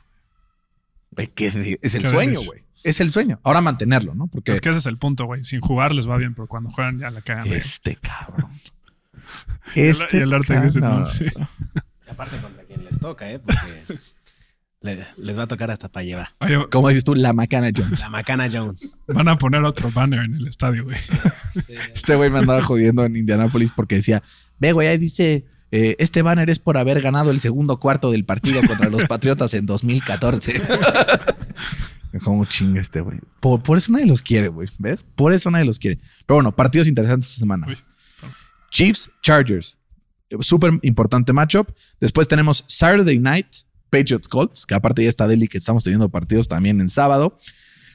[1.12, 2.62] Güey, qué de- es el Qué sueño, güey.
[2.84, 3.40] Es el sueño.
[3.44, 4.28] Ahora mantenerlo, ¿no?
[4.28, 5.44] Porque Es que ese es el punto, güey.
[5.44, 7.48] Sin jugar les va bien, pero cuando juegan ya la cagan.
[7.48, 8.52] este cabrón.
[9.76, 11.02] Y el- Este y el arte dice, cabrón.
[11.04, 11.26] no, sí.
[11.26, 13.40] Y aparte contra quien les toca, ¿eh?
[13.40, 13.60] Porque
[14.82, 16.30] le- les va a tocar hasta para llevar.
[16.40, 18.00] Oye, Como dices tú, la Macana Jones.
[18.00, 18.96] La Macana Jones.
[19.08, 20.98] van a poner otro banner en el estadio, güey.
[21.94, 24.24] Este güey me andaba jodiendo en Indianápolis porque decía,
[24.58, 28.26] ve, güey, ahí dice, eh, este banner es por haber ganado el segundo cuarto del
[28.26, 30.62] partido contra los Patriotas en 2014.
[32.24, 33.20] Como chinga este güey.
[33.40, 34.68] Por, por eso nadie los quiere, güey.
[34.80, 35.04] ¿Ves?
[35.04, 36.00] Por eso nadie los quiere.
[36.26, 37.68] Pero bueno, partidos interesantes esta semana.
[37.68, 37.78] Uy.
[38.72, 39.78] Chiefs, Chargers.
[40.30, 41.70] Eh, Súper importante matchup.
[42.00, 43.48] Después tenemos Saturday Night,
[43.90, 47.38] Patriots Colts, que aparte ya está Delhi, que estamos teniendo partidos también en sábado.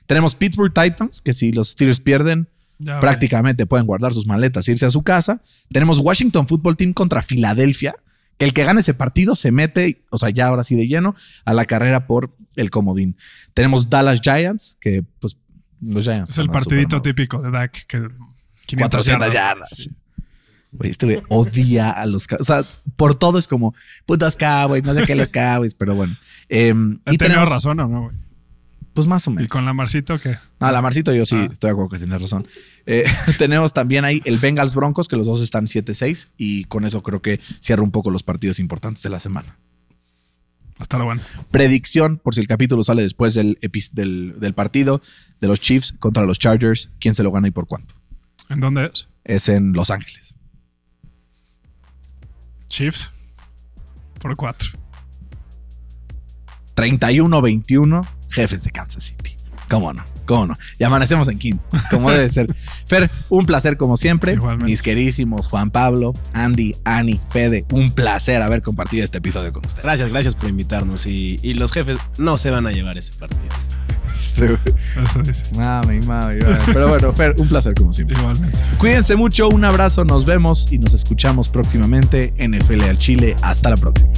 [0.06, 2.48] Tenemos Pittsburgh Titans, que si los Steelers pierden,
[2.78, 5.40] Ya, prácticamente pueden guardar sus maletas e irse a su casa.
[5.70, 7.94] Tenemos Washington Football Team contra Filadelfia,
[8.36, 11.14] que el que gane ese partido se mete, o sea, ya ahora sí de lleno,
[11.44, 13.16] a la carrera por el comodín.
[13.54, 15.36] Tenemos Dallas Giants, que pues
[15.80, 16.30] los Giants.
[16.30, 18.08] Es el partidito típico de Dak que
[18.66, 19.90] 500 400 yardas.
[20.80, 22.64] Este güey odia a los O sea,
[22.96, 23.74] por todo es como
[24.06, 26.14] putos Cowboys, no sé qué los Cowboys, pero bueno.
[26.48, 26.74] He
[27.06, 28.23] y tenemos, razón o no, güey.
[28.94, 29.48] Pues más o Y menos.
[29.50, 31.48] con la Marcito que No, la Marcito, yo sí Ah.
[31.50, 32.46] estoy de acuerdo que tienes razón.
[32.86, 33.04] Eh,
[33.38, 37.20] tenemos también ahí el Bengals Broncos, que los dos están 7-6, y con eso creo
[37.20, 39.56] que cierra un poco los partidos importantes de la semana.
[40.78, 41.22] hasta lo bueno.
[41.50, 43.58] Predicción, por si el capítulo sale después del,
[43.92, 45.00] del, del partido
[45.40, 47.94] de los Chiefs contra los Chargers, ¿quién se lo gana y por cuánto?
[48.48, 49.08] ¿En dónde es?
[49.24, 50.34] Es en Los Ángeles.
[52.68, 53.12] Chiefs.
[54.20, 54.70] Por 4.
[56.74, 59.36] 31-21, jefes de Kansas City.
[59.68, 60.04] ¿Cómo no?
[60.26, 60.58] ¿Cómo no?
[60.78, 62.46] Y amanecemos en quinto, como debe ser.
[62.86, 64.34] Fer, un placer como siempre.
[64.34, 64.66] Igualmente.
[64.66, 69.84] Mis queridísimos Juan Pablo, Andy, Ani, Fede, un placer haber compartido este episodio con ustedes.
[69.84, 71.06] Gracias, gracias por invitarnos.
[71.06, 73.42] Y, y los jefes no se van a llevar ese partido.
[75.22, 75.54] Dice.
[75.56, 76.56] Mami, mami, mami.
[76.72, 78.16] Pero bueno, Fer, un placer como siempre.
[78.18, 78.58] Igualmente.
[78.78, 83.36] Cuídense mucho, un abrazo, nos vemos y nos escuchamos próximamente en FL al Chile.
[83.42, 84.10] Hasta la próxima.